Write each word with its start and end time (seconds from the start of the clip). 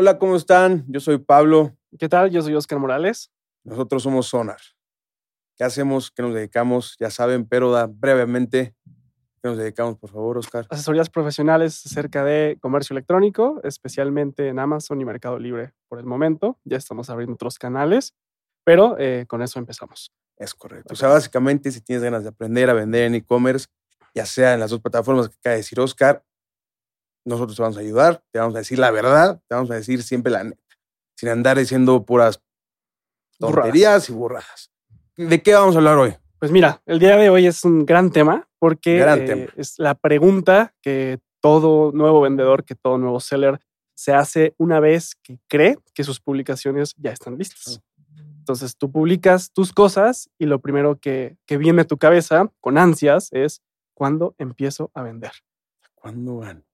Hola, 0.00 0.16
¿cómo 0.16 0.36
están? 0.36 0.84
Yo 0.86 1.00
soy 1.00 1.18
Pablo. 1.18 1.76
¿Qué 1.98 2.08
tal? 2.08 2.30
Yo 2.30 2.40
soy 2.40 2.54
Oscar 2.54 2.78
Morales. 2.78 3.32
Nosotros 3.64 4.04
somos 4.04 4.28
Sonar. 4.28 4.60
¿Qué 5.56 5.64
hacemos? 5.64 6.12
¿Qué 6.12 6.22
nos 6.22 6.32
dedicamos? 6.32 6.94
Ya 7.00 7.10
saben, 7.10 7.48
pero 7.48 7.72
da 7.72 7.88
brevemente. 7.88 8.76
¿Qué 9.42 9.48
nos 9.48 9.58
dedicamos, 9.58 9.98
por 9.98 10.10
favor, 10.10 10.38
Oscar? 10.38 10.68
Asesorías 10.70 11.10
profesionales 11.10 11.84
acerca 11.84 12.22
de 12.22 12.58
comercio 12.60 12.94
electrónico, 12.94 13.60
especialmente 13.64 14.46
en 14.46 14.60
Amazon 14.60 15.00
y 15.00 15.04
Mercado 15.04 15.36
Libre 15.40 15.74
por 15.88 15.98
el 15.98 16.06
momento. 16.06 16.60
Ya 16.62 16.76
estamos 16.76 17.10
abriendo 17.10 17.34
otros 17.34 17.58
canales, 17.58 18.14
pero 18.62 18.94
eh, 19.00 19.24
con 19.26 19.42
eso 19.42 19.58
empezamos. 19.58 20.12
Es 20.36 20.54
correcto. 20.54 20.94
O 20.94 20.96
sea, 20.96 21.08
básicamente, 21.08 21.72
si 21.72 21.80
tienes 21.80 22.04
ganas 22.04 22.22
de 22.22 22.28
aprender 22.28 22.70
a 22.70 22.72
vender 22.72 23.02
en 23.02 23.16
e-commerce, 23.16 23.66
ya 24.14 24.26
sea 24.26 24.54
en 24.54 24.60
las 24.60 24.70
dos 24.70 24.80
plataformas 24.80 25.28
que 25.28 25.34
acaba 25.40 25.54
de 25.54 25.58
decir 25.58 25.80
Oscar, 25.80 26.24
nosotros 27.24 27.56
te 27.56 27.62
vamos 27.62 27.76
a 27.76 27.80
ayudar, 27.80 28.22
te 28.30 28.38
vamos 28.38 28.54
a 28.54 28.58
decir 28.58 28.78
la 28.78 28.90
verdad, 28.90 29.40
te 29.48 29.54
vamos 29.54 29.70
a 29.70 29.74
decir 29.74 30.02
siempre 30.02 30.32
la 30.32 30.44
neta, 30.44 30.62
sin 31.16 31.28
andar 31.28 31.58
diciendo 31.58 32.04
puras 32.04 32.40
tonterías 33.38 34.08
y 34.08 34.12
burradas. 34.12 34.70
¿De 35.16 35.42
qué 35.42 35.54
vamos 35.54 35.74
a 35.74 35.78
hablar 35.78 35.98
hoy? 35.98 36.14
Pues 36.38 36.52
mira, 36.52 36.80
el 36.86 36.98
día 36.98 37.16
de 37.16 37.30
hoy 37.30 37.46
es 37.46 37.64
un 37.64 37.84
gran 37.84 38.10
tema 38.10 38.48
porque 38.58 39.00
eh, 39.00 39.48
es 39.56 39.78
la 39.78 39.94
pregunta 39.94 40.74
que 40.80 41.18
todo 41.40 41.92
nuevo 41.92 42.20
vendedor, 42.20 42.64
que 42.64 42.74
todo 42.74 42.98
nuevo 42.98 43.20
seller 43.20 43.58
se 43.94 44.14
hace 44.14 44.54
una 44.58 44.78
vez 44.78 45.16
que 45.22 45.40
cree 45.48 45.78
que 45.94 46.04
sus 46.04 46.20
publicaciones 46.20 46.94
ya 46.96 47.10
están 47.10 47.36
listas. 47.36 47.80
Entonces 48.38 48.76
tú 48.76 48.90
publicas 48.90 49.52
tus 49.52 49.72
cosas 49.72 50.30
y 50.38 50.46
lo 50.46 50.60
primero 50.60 50.98
que, 51.00 51.36
que 51.46 51.56
viene 51.56 51.82
a 51.82 51.86
tu 51.86 51.98
cabeza 51.98 52.50
con 52.60 52.78
ansias 52.78 53.28
es 53.32 53.60
¿cuándo 53.94 54.36
empiezo 54.38 54.92
a 54.94 55.02
vender? 55.02 55.32
¿Cuándo 55.96 56.36
van? 56.36 56.64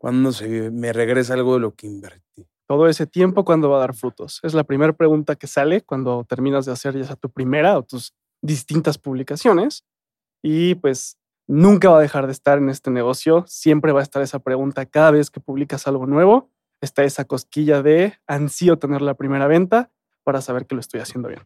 ¿Cuándo 0.00 0.32
se 0.32 0.70
me 0.70 0.94
regresa 0.94 1.34
algo 1.34 1.52
de 1.52 1.60
lo 1.60 1.74
que 1.74 1.86
invertí? 1.86 2.48
Todo 2.66 2.88
ese 2.88 3.06
tiempo, 3.06 3.44
¿cuándo 3.44 3.68
va 3.68 3.76
a 3.76 3.80
dar 3.80 3.94
frutos? 3.94 4.40
Es 4.42 4.54
la 4.54 4.64
primera 4.64 4.94
pregunta 4.94 5.36
que 5.36 5.46
sale 5.46 5.82
cuando 5.82 6.24
terminas 6.24 6.64
de 6.64 6.72
hacer 6.72 6.96
ya 6.96 7.04
sea 7.04 7.16
tu 7.16 7.28
primera 7.28 7.76
o 7.76 7.82
tus 7.82 8.14
distintas 8.40 8.96
publicaciones. 8.96 9.84
Y 10.42 10.74
pues 10.76 11.18
nunca 11.46 11.90
va 11.90 11.98
a 11.98 12.00
dejar 12.00 12.24
de 12.24 12.32
estar 12.32 12.56
en 12.56 12.70
este 12.70 12.90
negocio. 12.90 13.44
Siempre 13.46 13.92
va 13.92 14.00
a 14.00 14.02
estar 14.02 14.22
esa 14.22 14.38
pregunta 14.38 14.86
cada 14.86 15.10
vez 15.10 15.30
que 15.30 15.38
publicas 15.38 15.86
algo 15.86 16.06
nuevo. 16.06 16.50
Está 16.80 17.04
esa 17.04 17.26
cosquilla 17.26 17.82
de 17.82 18.14
ansío 18.26 18.78
tener 18.78 19.02
la 19.02 19.12
primera 19.12 19.48
venta 19.48 19.90
para 20.24 20.40
saber 20.40 20.64
que 20.64 20.74
lo 20.74 20.80
estoy 20.80 21.00
haciendo 21.00 21.28
bien. 21.28 21.42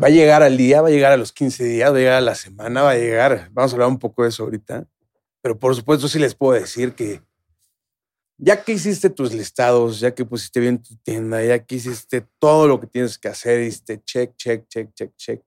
Va 0.00 0.06
a 0.06 0.10
llegar 0.10 0.44
al 0.44 0.56
día, 0.56 0.80
va 0.80 0.86
a 0.86 0.92
llegar 0.92 1.10
a 1.10 1.16
los 1.16 1.32
15 1.32 1.64
días, 1.64 1.90
va 1.90 1.96
a 1.96 1.98
llegar 1.98 2.18
a 2.18 2.20
la 2.20 2.36
semana, 2.36 2.82
va 2.82 2.90
a 2.90 2.98
llegar. 2.98 3.48
Vamos 3.50 3.72
a 3.72 3.74
hablar 3.74 3.88
un 3.88 3.98
poco 3.98 4.22
de 4.22 4.28
eso 4.28 4.44
ahorita. 4.44 4.86
Pero 5.42 5.58
por 5.58 5.74
supuesto 5.74 6.06
sí 6.06 6.20
les 6.20 6.36
puedo 6.36 6.52
decir 6.52 6.92
que 6.92 7.20
ya 8.38 8.62
que 8.62 8.72
hiciste 8.72 9.10
tus 9.10 9.32
listados, 9.32 10.00
ya 10.00 10.14
que 10.14 10.24
pusiste 10.24 10.60
bien 10.60 10.82
tu 10.82 10.96
tienda, 10.96 11.42
ya 11.42 11.64
que 11.64 11.76
hiciste 11.76 12.26
todo 12.38 12.68
lo 12.68 12.80
que 12.80 12.86
tienes 12.86 13.18
que 13.18 13.28
hacer, 13.28 13.60
hiciste 13.62 14.02
check, 14.04 14.36
check, 14.36 14.66
check, 14.68 14.92
check, 14.94 15.16
check, 15.16 15.42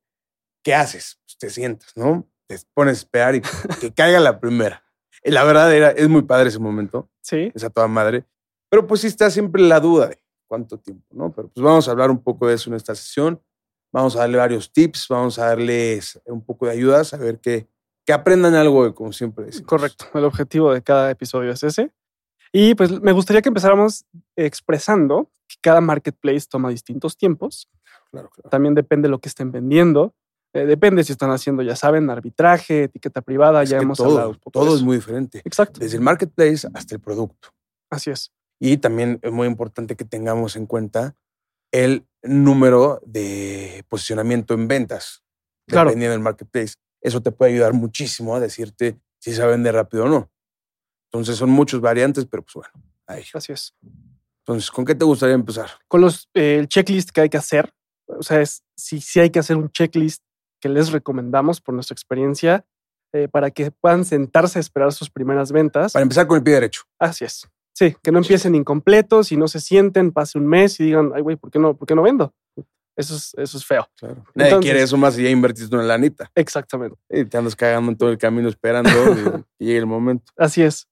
¿qué 0.63 0.73
haces? 0.73 1.19
Pues 1.25 1.37
te 1.37 1.49
sientas, 1.49 1.95
¿no? 1.95 2.27
Te 2.47 2.57
pones 2.73 2.97
a 2.97 2.99
esperar 2.99 3.35
y 3.35 3.41
que 3.79 3.93
caiga 3.95 4.19
la 4.19 4.39
primera. 4.39 4.83
Y 5.23 5.31
la 5.31 5.43
verdad 5.43 5.73
era, 5.73 5.91
es 5.91 6.09
muy 6.09 6.23
padre 6.23 6.49
ese 6.49 6.59
momento. 6.59 7.09
Sí. 7.21 7.51
Esa 7.53 7.69
toda 7.69 7.87
madre. 7.87 8.25
Pero 8.69 8.87
pues 8.87 9.01
sí 9.01 9.07
está 9.07 9.29
siempre 9.29 9.61
la 9.61 9.79
duda 9.79 10.07
de 10.07 10.19
cuánto 10.47 10.79
tiempo, 10.79 11.05
¿no? 11.11 11.31
Pero 11.31 11.49
pues 11.49 11.63
vamos 11.63 11.87
a 11.87 11.91
hablar 11.91 12.09
un 12.09 12.23
poco 12.23 12.47
de 12.47 12.55
eso 12.55 12.69
en 12.69 12.75
esta 12.75 12.95
sesión. 12.95 13.41
Vamos 13.91 14.15
a 14.15 14.19
darle 14.19 14.37
varios 14.37 14.71
tips, 14.71 15.07
vamos 15.09 15.39
a 15.39 15.47
darles 15.47 16.19
un 16.25 16.43
poco 16.43 16.67
de 16.67 16.73
ayudas, 16.73 17.13
a 17.13 17.17
ver 17.17 17.39
que, 17.39 17.67
que 18.05 18.13
aprendan 18.13 18.53
algo, 18.53 18.93
como 18.93 19.11
siempre 19.11 19.45
decimos. 19.45 19.67
Correcto. 19.67 20.05
El 20.13 20.25
objetivo 20.25 20.73
de 20.73 20.83
cada 20.83 21.09
episodio 21.09 21.51
es 21.51 21.63
ese. 21.63 21.91
Y 22.51 22.75
pues 22.75 22.99
me 23.01 23.11
gustaría 23.11 23.41
que 23.41 23.49
empezáramos 23.49 24.05
expresando 24.35 25.29
que 25.47 25.55
cada 25.61 25.81
marketplace 25.81 26.45
toma 26.49 26.69
distintos 26.69 27.17
tiempos. 27.17 27.69
Claro, 28.11 28.29
claro. 28.29 28.49
También 28.49 28.75
depende 28.75 29.07
de 29.07 29.11
lo 29.11 29.19
que 29.19 29.29
estén 29.29 29.51
vendiendo. 29.51 30.15
Eh, 30.53 30.65
depende 30.65 31.03
si 31.03 31.11
están 31.11 31.29
haciendo, 31.29 31.61
ya 31.61 31.75
saben, 31.75 32.09
arbitraje, 32.09 32.83
etiqueta 32.85 33.21
privada, 33.21 33.61
Es 33.63 33.69
ya 33.69 33.77
hemos 33.77 33.97
todo, 33.99 34.09
hablado. 34.09 34.29
un 34.31 34.35
poco 34.39 34.59
de 34.59 34.65
todo 34.65 34.75
es 34.75 34.81
muy 34.81 34.95
diferente. 34.97 35.41
Exacto. 35.45 35.79
Desde 35.79 35.97
el 35.97 36.01
marketplace 36.03 36.67
hasta 36.73 36.95
el 36.95 37.01
producto. 37.01 37.49
Así 37.91 38.09
es. 38.09 38.31
Y 38.59 38.77
también 38.77 39.19
es 39.21 39.31
muy 39.31 39.47
importante 39.47 39.95
que 39.95 40.05
tengamos 40.05 40.55
en 40.55 40.65
cuenta 40.65 41.15
el 41.71 42.07
número 42.23 42.99
de 43.05 43.83
posicionamiento 43.89 44.55
en 44.55 44.67
ventas, 44.67 45.23
Claro. 45.67 45.89
dependiendo 45.89 46.13
del 46.13 46.21
marketplace. 46.23 46.73
Eso 47.01 47.21
te 47.21 47.31
puede 47.31 47.53
ayudar 47.53 47.73
muchísimo 47.73 48.35
a 48.35 48.39
decirte 48.39 48.99
si 49.19 49.33
se 49.33 49.45
vende 49.45 49.71
rápido 49.71 50.05
o 50.05 50.09
no. 50.09 50.31
Entonces 51.11 51.37
son 51.37 51.49
muchos 51.49 51.81
variantes, 51.81 52.25
pero 52.25 52.43
pues 52.43 52.53
bueno, 52.53 52.71
ahí. 53.07 53.23
Así 53.33 53.51
es. 53.51 53.73
Entonces, 54.45 54.69
¿con 54.71 54.85
qué 54.85 54.95
te 54.95 55.05
gustaría 55.05 55.35
empezar? 55.35 55.69
Con 55.87 56.01
los, 56.01 56.29
eh, 56.33 56.57
el 56.59 56.67
checklist 56.67 57.09
que 57.11 57.21
hay 57.21 57.29
que 57.29 57.37
hacer, 57.37 57.71
o 58.07 58.23
sea, 58.23 58.41
es 58.41 58.63
si, 58.75 58.99
si 59.01 59.19
hay 59.19 59.29
que 59.29 59.39
hacer 59.39 59.57
un 59.57 59.69
checklist 59.71 60.23
que 60.59 60.69
les 60.69 60.91
recomendamos 60.91 61.61
por 61.61 61.73
nuestra 61.75 61.93
experiencia 61.93 62.65
eh, 63.13 63.27
para 63.27 63.49
que 63.51 63.71
puedan 63.71 64.05
sentarse 64.05 64.59
a 64.59 64.61
esperar 64.61 64.91
sus 64.93 65.09
primeras 65.09 65.51
ventas. 65.51 65.93
Para 65.93 66.03
empezar 66.03 66.27
con 66.27 66.37
el 66.37 66.43
pie 66.43 66.53
derecho. 66.55 66.83
Así 66.99 67.25
es. 67.25 67.47
Sí, 67.73 67.95
que 68.03 68.11
no 68.11 68.19
empiecen 68.19 68.55
incompletos 68.55 69.31
y 69.31 69.37
no 69.37 69.47
se 69.47 69.59
sienten, 69.59 70.11
pase 70.11 70.37
un 70.37 70.47
mes 70.47 70.79
y 70.79 70.85
digan, 70.85 71.11
ay, 71.15 71.21
güey, 71.21 71.37
¿por 71.37 71.49
qué 71.49 71.59
no, 71.59 71.75
por 71.77 71.87
qué 71.87 71.95
no 71.95 72.01
vendo? 72.03 72.33
Eso 72.97 73.15
es, 73.15 73.33
eso 73.37 73.57
es 73.57 73.65
feo. 73.65 73.87
Claro. 73.97 74.25
Nadie 74.35 74.49
Entonces- 74.49 74.65
quiere 74.71 74.83
eso 74.83 74.97
más 74.97 75.13
si 75.15 75.23
ya 75.23 75.29
invertiste 75.29 75.73
una 75.73 75.85
lanita. 75.85 76.29
Exactamente. 76.35 76.97
Y 77.09 77.23
te 77.25 77.37
andas 77.37 77.55
cagando 77.55 77.91
en 77.91 77.97
todo 77.97 78.09
el 78.09 78.17
camino 78.17 78.49
esperando 78.49 78.89
y- 79.59 79.63
y 79.63 79.67
llegue 79.67 79.77
el 79.79 79.85
momento. 79.85 80.31
Así 80.35 80.61
es. 80.61 80.87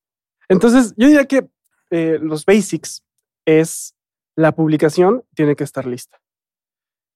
Entonces, 0.49 0.93
yo 0.97 1.07
diría 1.07 1.25
que 1.25 1.47
eh, 1.91 2.19
los 2.21 2.45
basics 2.45 3.03
es 3.45 3.95
la 4.35 4.53
publicación 4.53 5.23
tiene 5.35 5.55
que 5.55 5.63
estar 5.63 5.85
lista. 5.85 6.19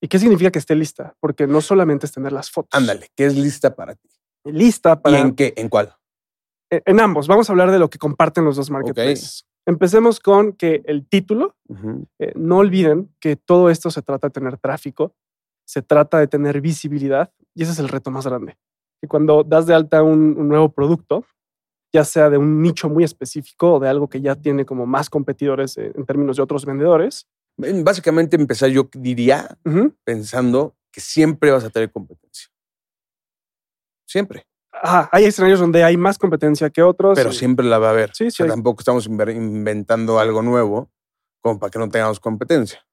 ¿Y 0.01 0.07
qué 0.07 0.17
significa 0.17 0.49
que 0.51 0.59
esté 0.59 0.75
lista? 0.75 1.15
Porque 1.19 1.45
no 1.45 1.61
solamente 1.61 2.05
es 2.07 2.11
tener 2.11 2.31
las 2.31 2.49
fotos. 2.49 2.69
Ándale, 2.79 3.09
¿qué 3.15 3.25
es 3.27 3.35
lista 3.35 3.75
para 3.75 3.95
ti? 3.95 4.09
Lista 4.45 4.99
para. 5.01 5.17
¿Y 5.19 5.21
en 5.21 5.35
qué? 5.35 5.53
¿En 5.55 5.69
cuál? 5.69 5.95
en- 6.71 6.81
en 6.85 6.99
ambos. 6.99 7.27
Vamos 7.27 7.49
a 7.49 7.53
hablar 7.53 7.69
de 7.71 7.77
lo 7.79 7.89
que 7.89 7.99
comparten 7.99 8.43
los 8.45 8.55
dos 8.55 8.69
marketplaces. 8.71 9.45
Empecemos 9.67 10.19
con 10.19 10.53
que 10.53 10.81
el 10.85 11.07
título, 11.07 11.55
eh, 12.17 12.31
no 12.35 12.57
olviden 12.57 13.13
que 13.19 13.35
todo 13.35 13.69
esto 13.69 13.91
se 13.91 14.01
trata 14.01 14.27
de 14.27 14.31
tener 14.31 14.57
tráfico, 14.57 15.13
se 15.65 15.83
trata 15.83 16.17
de 16.17 16.27
tener 16.27 16.61
visibilidad 16.61 17.31
y 17.53 17.61
ese 17.63 17.73
es 17.73 17.79
el 17.79 17.87
reto 17.89 18.09
más 18.09 18.25
grande. 18.25 18.57
Que 18.99 19.07
cuando 19.07 19.43
das 19.43 19.67
de 19.67 19.75
alta 19.75 20.01
un, 20.01 20.35
un 20.37 20.47
nuevo 20.47 20.71
producto, 20.71 21.23
ya 21.93 22.03
sea 22.05 22.29
de 22.29 22.37
un 22.37 22.61
nicho 22.61 22.89
muy 22.89 23.03
específico 23.03 23.73
o 23.73 23.79
de 23.79 23.89
algo 23.89 24.07
que 24.07 24.21
ya 24.21 24.35
tiene 24.35 24.65
como 24.65 24.85
más 24.85 25.09
competidores 25.09 25.77
eh, 25.77 25.91
en 25.95 26.05
términos 26.05 26.37
de 26.37 26.43
otros 26.43 26.65
vendedores, 26.65 27.27
Ven, 27.57 27.83
Básicamente 27.83 28.37
empezar, 28.37 28.69
yo 28.69 28.89
diría, 28.93 29.57
pensando 30.05 30.73
que 30.91 31.01
siempre 31.01 31.51
vas 31.51 31.63
a 31.65 31.69
tener 31.69 31.91
competencia. 31.91 32.47
Siempre. 34.07 34.45
ajá, 34.71 35.09
hay 35.11 35.25
escenarios 35.25 35.59
donde 35.59 35.83
hay 35.83 35.95
más 35.97 36.17
competencia 36.17 36.69
que 36.69 36.81
otros. 36.81 37.15
Pero 37.15 37.29
y- 37.29 37.33
siempre 37.33 37.65
la 37.65 37.77
va 37.77 37.87
a 37.87 37.91
haber. 37.91 38.11
Sí, 38.15 38.27
O 38.27 38.31
sí. 38.31 38.37
sea, 38.37 38.45
hay- 38.45 38.49
tampoco 38.51 38.81
estamos 38.81 39.05
inventando 39.07 40.17
algo 40.19 40.41
nuevo 40.41 40.89
como 41.41 41.59
para 41.59 41.69
que 41.71 41.79
no 41.79 41.89
tengamos 41.89 42.19
competencia. 42.19 42.85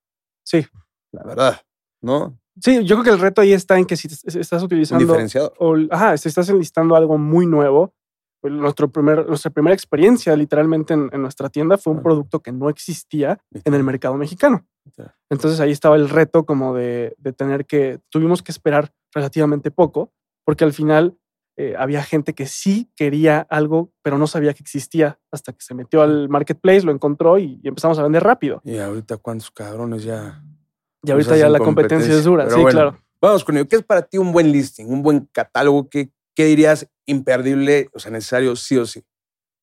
sí. 0.44 0.66
La 1.10 1.22
verdad, 1.24 1.62
¿no? 2.02 2.38
Sí, 2.60 2.84
yo 2.84 2.96
creo 2.96 3.04
que 3.04 3.10
el 3.10 3.18
reto 3.18 3.40
ahí 3.40 3.54
está 3.54 3.78
en 3.78 3.86
que 3.86 3.96
si 3.96 4.08
estás 4.08 4.60
Un 4.60 4.66
utilizando 4.66 5.06
diferenciador. 5.06 5.54
o, 5.58 5.74
ajá, 5.90 6.18
si 6.18 6.28
estás 6.28 6.48
enlistando 6.50 6.94
algo 6.96 7.16
muy 7.16 7.46
nuevo, 7.46 7.94
nuestro 8.42 8.90
primer, 8.90 9.26
nuestra 9.26 9.50
primera 9.50 9.74
experiencia 9.74 10.36
literalmente 10.36 10.94
en, 10.94 11.10
en 11.12 11.22
nuestra 11.22 11.48
tienda 11.48 11.76
fue 11.78 11.92
un 11.92 12.02
producto 12.02 12.40
que 12.40 12.52
no 12.52 12.68
existía 12.68 13.38
en 13.64 13.74
el 13.74 13.82
mercado 13.84 14.14
mexicano. 14.14 14.66
Ya. 14.96 15.14
Entonces 15.30 15.60
ahí 15.60 15.70
estaba 15.70 15.96
el 15.96 16.08
reto 16.08 16.46
como 16.46 16.74
de, 16.74 17.14
de 17.18 17.32
tener 17.32 17.66
que, 17.66 18.00
tuvimos 18.10 18.42
que 18.42 18.52
esperar 18.52 18.92
relativamente 19.12 19.70
poco, 19.70 20.12
porque 20.44 20.64
al 20.64 20.72
final 20.72 21.18
eh, 21.56 21.74
había 21.76 22.02
gente 22.04 22.34
que 22.34 22.46
sí 22.46 22.90
quería 22.94 23.40
algo, 23.50 23.92
pero 24.02 24.16
no 24.16 24.26
sabía 24.26 24.54
que 24.54 24.62
existía 24.62 25.18
hasta 25.32 25.52
que 25.52 25.60
se 25.60 25.74
metió 25.74 26.02
al 26.02 26.28
marketplace, 26.28 26.82
lo 26.82 26.92
encontró 26.92 27.38
y, 27.38 27.60
y 27.62 27.68
empezamos 27.68 27.98
a 27.98 28.02
vender 28.04 28.22
rápido. 28.22 28.60
Y 28.64 28.78
ahorita 28.78 29.16
cuántos 29.16 29.50
cabrones 29.50 30.04
ya. 30.04 30.42
Y 31.02 31.10
ahorita 31.10 31.30
Pues 31.30 31.40
ya 31.40 31.46
hacen 31.46 31.52
la 31.52 31.58
competencia 31.58 32.14
es 32.14 32.24
competencia, 32.24 32.30
dura. 32.30 32.44
pero 32.44 32.56
Sí, 32.56 32.62
bueno. 32.62 32.78
claro. 32.78 32.98
Vamos 33.20 33.44
con 33.44 33.56
ello. 33.56 33.66
¿Qué 33.68 33.76
es 33.76 33.82
para 33.82 34.02
ti 34.02 34.16
un 34.16 34.30
buen 34.30 34.52
listing, 34.52 34.86
un 34.86 35.02
buen 35.02 35.28
catálogo? 35.32 35.88
¿Qué, 35.88 36.10
qué 36.38 36.44
dirías 36.44 36.88
imperdible, 37.04 37.90
o 37.92 37.98
sea, 37.98 38.12
necesario 38.12 38.54
sí 38.54 38.78
o 38.78 38.86
sí? 38.86 39.02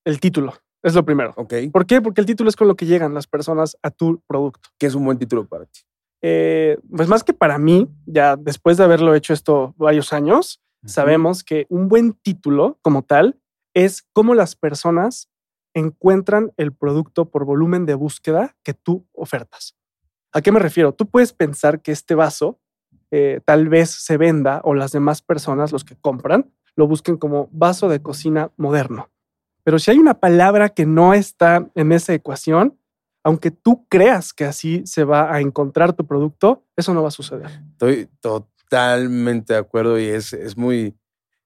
El 0.04 0.20
título 0.20 0.56
es 0.84 0.94
lo 0.94 1.06
primero. 1.06 1.34
¿Ok? 1.38 1.54
¿Por 1.72 1.86
qué? 1.86 2.02
Porque 2.02 2.20
el 2.20 2.28
título 2.28 2.50
es 2.50 2.58
con 2.58 2.68
lo 2.68 2.76
que 2.76 2.86
llegan 2.86 3.14
las 3.14 3.28
personas 3.28 3.78
a 3.82 3.92
tu 3.92 4.22
producto. 4.28 4.68
¿Qué 4.78 4.88
es 4.88 4.94
un 4.94 5.06
buen 5.06 5.18
título 5.18 5.48
para 5.48 5.68
ti? 5.68 5.80
Eh, 6.22 6.78
pues 6.94 7.08
más 7.08 7.24
que 7.24 7.34
para 7.34 7.58
mí, 7.58 7.88
ya 8.06 8.36
después 8.36 8.76
de 8.76 8.84
haberlo 8.84 9.16
hecho 9.16 9.32
esto 9.32 9.74
varios 9.78 10.12
años, 10.12 10.62
sabemos 10.86 11.46
que 11.46 11.66
un 11.70 11.88
buen 11.88 12.12
título 12.12 12.78
como 12.82 13.04
tal 13.04 13.40
es 13.74 14.04
cómo 14.12 14.36
las 14.36 14.58
personas 14.58 15.30
encuentran 15.74 16.52
el 16.58 16.74
producto 16.74 17.30
por 17.30 17.46
volumen 17.46 17.86
de 17.86 17.94
búsqueda 17.94 18.58
que 18.64 18.74
tú 18.74 19.08
ofertas. 19.14 19.78
¿A 20.34 20.42
qué 20.42 20.52
me 20.52 20.60
refiero? 20.60 20.94
Tú 20.94 21.08
puedes 21.08 21.32
pensar 21.32 21.82
que 21.82 21.94
este 21.94 22.16
vaso 22.16 22.60
eh, 23.12 23.40
tal 23.46 23.70
vez 23.70 23.92
se 23.92 24.18
venda 24.18 24.60
o 24.66 24.74
las 24.74 24.92
demás 24.92 25.22
personas, 25.22 25.72
los 25.72 25.86
que 25.86 25.96
compran, 25.96 26.52
lo 26.76 26.88
busquen 26.88 27.18
como 27.18 27.50
vaso 27.52 27.90
de 27.90 28.02
cocina 28.02 28.52
moderno. 28.58 29.10
Pero 29.64 29.80
si 29.80 29.92
hay 29.92 29.98
una 29.98 30.20
palabra 30.20 30.70
que 30.70 30.86
no 30.86 31.14
está 31.14 31.70
en 31.76 31.92
esa 31.92 32.14
ecuación, 32.14 32.78
aunque 33.24 33.50
tú 33.50 33.88
creas 33.90 34.34
que 34.34 34.46
así 34.46 34.84
se 34.86 35.04
va 35.04 35.34
a 35.34 35.42
encontrar 35.42 35.94
tu 35.94 36.06
producto, 36.06 36.64
eso 36.76 36.94
no 36.94 37.02
va 37.02 37.08
a 37.08 37.12
suceder. 37.12 37.50
Estoy 37.72 38.08
totalmente 38.20 39.54
de 39.54 39.60
acuerdo 39.60 39.98
y 40.00 40.06
es, 40.06 40.34
es 40.34 40.56
muy, 40.56 40.96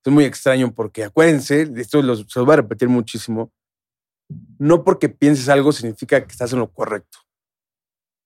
es 0.04 0.12
muy 0.12 0.26
extraño 0.26 0.74
porque 0.74 1.06
acuérdense, 1.06 1.72
esto 1.78 2.02
los, 2.02 2.26
se 2.28 2.40
los 2.40 2.46
voy 2.46 2.54
a 2.54 2.58
repetir 2.58 2.90
muchísimo, 2.90 3.54
no 4.58 4.84
porque 4.84 5.08
pienses 5.08 5.48
algo 5.48 5.72
significa 5.72 6.22
que 6.26 6.31
estás 6.31 6.52
en 6.52 6.60
lo 6.60 6.72
correcto. 6.72 7.20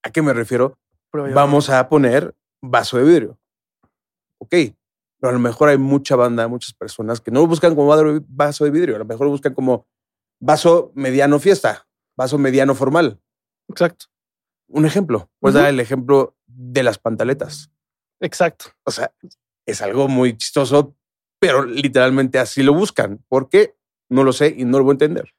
¿A 0.03 0.09
qué 0.09 0.21
me 0.21 0.33
refiero? 0.33 0.77
Vamos 1.13 1.69
a 1.69 1.87
poner 1.87 2.35
vaso 2.61 2.97
de 2.97 3.03
vidrio. 3.03 3.39
Ok, 4.39 4.55
pero 5.23 5.29
a 5.29 5.33
lo 5.35 5.39
mejor 5.39 5.69
hay 5.69 5.77
mucha 5.77 6.17
banda, 6.17 6.49
muchas 6.49 6.73
personas 6.73 7.21
que 7.21 7.31
no 7.31 7.39
lo 7.39 7.47
buscan 7.47 7.75
como 7.75 7.95
vaso 8.27 8.65
de 8.65 8.71
vidrio, 8.71 8.97
a 8.97 8.99
lo 8.99 9.05
mejor 9.05 9.27
lo 9.27 9.31
buscan 9.31 9.53
como 9.53 9.87
vaso 10.37 10.91
mediano 10.95 11.39
fiesta, 11.39 11.87
vaso 12.17 12.37
mediano 12.37 12.75
formal. 12.75 13.21
Exacto. 13.69 14.07
Un 14.67 14.85
ejemplo, 14.85 15.31
pues 15.39 15.53
dar 15.53 15.69
el 15.69 15.79
ejemplo 15.79 16.35
de 16.45 16.83
las 16.83 16.97
pantaletas. 16.97 17.71
Exacto. 18.19 18.65
O 18.83 18.91
sea, 18.91 19.13
es 19.65 19.81
algo 19.81 20.09
muy 20.09 20.35
chistoso, 20.35 20.93
pero 21.39 21.63
literalmente 21.63 22.37
así 22.37 22.61
lo 22.61 22.73
buscan. 22.73 23.23
¿Por 23.29 23.47
qué? 23.47 23.77
No 24.09 24.25
lo 24.25 24.33
sé 24.33 24.53
y 24.57 24.65
no 24.65 24.77
lo 24.77 24.83
voy 24.83 24.91
a 24.91 24.95
entender 24.95 25.33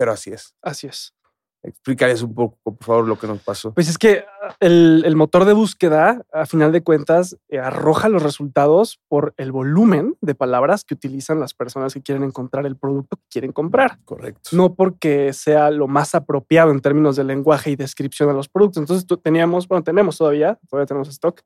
pero 0.00 0.12
así 0.12 0.30
es. 0.30 0.56
Así 0.62 0.86
es. 0.86 1.14
Explícales 1.62 2.22
un 2.22 2.34
poco, 2.34 2.56
por 2.62 2.84
favor, 2.84 3.06
lo 3.06 3.18
que 3.18 3.26
nos 3.26 3.40
pasó. 3.40 3.74
Pues 3.74 3.88
es 3.88 3.98
que 3.98 4.24
ah, 4.42 4.54
el, 4.60 5.14
motor 5.14 5.44
de 5.44 5.52
búsqueda, 5.52 6.22
a 6.32 6.46
final 6.46 6.72
de 6.72 6.82
cuentas, 6.82 7.36
eh, 7.48 7.58
arroja 7.58 8.08
los 8.08 8.22
resultados 8.22 8.98
por 9.08 9.34
el 9.36 9.52
volumen 9.52 10.16
de 10.22 10.34
palabras 10.34 10.84
que 10.84 10.94
utilizan 10.94 11.38
las 11.38 11.52
personas 11.52 11.92
que 11.92 12.00
quieren 12.00 12.24
encontrar 12.24 12.64
el 12.64 12.76
producto 12.76 13.16
que 13.16 13.24
quieren 13.30 13.52
comprar. 13.52 13.98
Correcto. 14.04 14.50
No 14.52 14.74
porque 14.74 15.32
sea 15.34 15.70
lo 15.70 15.86
más 15.86 16.14
apropiado 16.14 16.70
en 16.70 16.80
términos 16.80 17.16
de 17.16 17.24
lenguaje 17.24 17.70
y 17.70 17.76
descripción 17.76 18.28
de 18.30 18.34
los 18.34 18.48
productos. 18.48 18.80
Entonces 18.80 19.06
teníamos, 19.22 19.68
bueno, 19.68 19.84
tenemos 19.84 20.16
todavía, 20.16 20.58
todavía 20.68 20.86
tenemos 20.86 21.08
stock, 21.08 21.42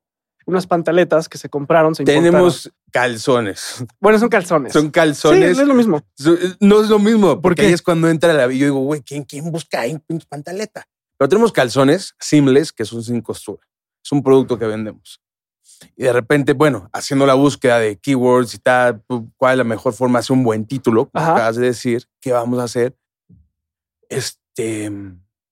unas 0.47 0.67
pantaletas 0.67 1.29
que 1.29 1.39
se 1.39 1.49
compraron. 1.49 1.95
Se 1.95 2.05
Tenemos 2.05 2.71
calzones. 2.91 3.85
Bueno, 4.01 4.19
son 4.19 4.29
calzones. 4.29 4.73
Son 4.73 4.91
calzones. 4.91 5.57
Sí, 5.57 5.63
es 5.63 5.69
lo 5.69 5.75
mismo. 5.75 6.03
No 6.61 6.83
es 6.83 6.89
lo 6.89 6.99
mismo, 6.99 7.41
porque 7.41 7.63
ahí 7.63 7.73
es 7.73 7.83
cuando 7.83 8.09
entra 8.09 8.33
la. 8.33 8.45
Yo 8.47 8.67
digo, 8.67 8.81
güey, 8.81 9.03
¿quién, 9.03 9.25
¿quién 9.25 9.51
busca 9.51 9.81
ahí 9.81 9.99
pantaleta? 10.29 10.87
Pero 11.17 11.29
tenemos 11.29 11.53
calzones 11.53 12.15
simples 12.19 12.73
que 12.73 12.85
son 12.85 13.03
sin 13.03 13.21
costura. 13.21 13.63
Es 14.05 14.13
un 14.13 14.23
producto 14.23 14.59
que 14.59 14.67
vendemos. 14.67 15.21
Y 15.97 16.05
de 16.05 16.13
repente, 16.13 16.53
bueno, 16.53 16.89
haciendo 16.93 17.27
la 17.27 17.35
búsqueda 17.35 17.79
de 17.79 17.97
keywords 17.97 18.55
y 18.55 18.59
tal, 18.59 19.03
cuál 19.37 19.53
es 19.53 19.59
la 19.59 19.65
mejor 19.65 19.93
forma 19.93 20.19
de 20.19 20.21
hacer 20.21 20.37
un 20.37 20.45
buen 20.45 20.67
título, 20.67 21.09
como 21.11 21.25
acabas 21.25 21.57
de 21.57 21.67
decir, 21.67 22.07
¿qué 22.21 22.33
vamos 22.33 22.59
a 22.61 22.65
hacer? 22.65 22.97
Este 24.09 24.91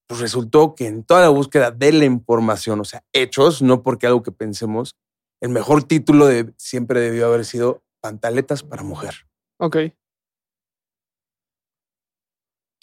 pues 0.06 0.20
resultó 0.20 0.74
que 0.74 0.86
en 0.86 1.04
toda 1.04 1.22
la 1.22 1.28
búsqueda 1.28 1.70
de 1.70 1.92
la 1.92 2.04
información, 2.04 2.80
o 2.80 2.84
sea, 2.84 3.04
hechos, 3.12 3.62
no 3.62 3.82
porque 3.82 4.06
algo 4.06 4.22
que 4.22 4.32
pensemos, 4.32 4.96
el 5.40 5.50
mejor 5.50 5.84
título 5.84 6.26
de, 6.26 6.52
siempre 6.56 7.00
debió 7.00 7.26
haber 7.26 7.44
sido 7.44 7.82
Pantaletas 8.00 8.64
para 8.64 8.82
mujer. 8.82 9.14
Ok. 9.58 9.76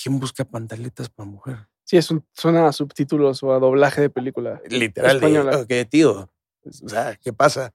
¿Quién 0.01 0.17
busca 0.17 0.45
pantaletas 0.45 1.09
para 1.09 1.29
mujer? 1.29 1.67
Sí, 1.83 1.97
es 1.97 2.09
un, 2.09 2.25
suena 2.31 2.67
a 2.67 2.71
subtítulos 2.71 3.43
o 3.43 3.53
a 3.53 3.59
doblaje 3.59 3.99
de 3.99 4.09
película. 4.09 4.61
Literal, 4.69 5.17
española. 5.17 5.57
ok, 5.57 5.89
tío. 5.89 6.29
O 6.63 6.87
sea, 6.87 7.17
¿qué 7.17 7.33
pasa? 7.33 7.73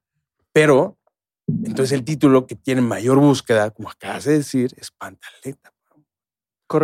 Pero 0.53 0.97
entonces 1.47 1.93
el 1.93 2.05
título 2.05 2.47
que 2.47 2.55
tiene 2.55 2.81
mayor 2.81 3.19
búsqueda, 3.19 3.71
como 3.71 3.91
acabas 3.91 4.25
de 4.25 4.39
decir, 4.39 4.73
es 4.79 4.91
pantaleta. 4.91 5.74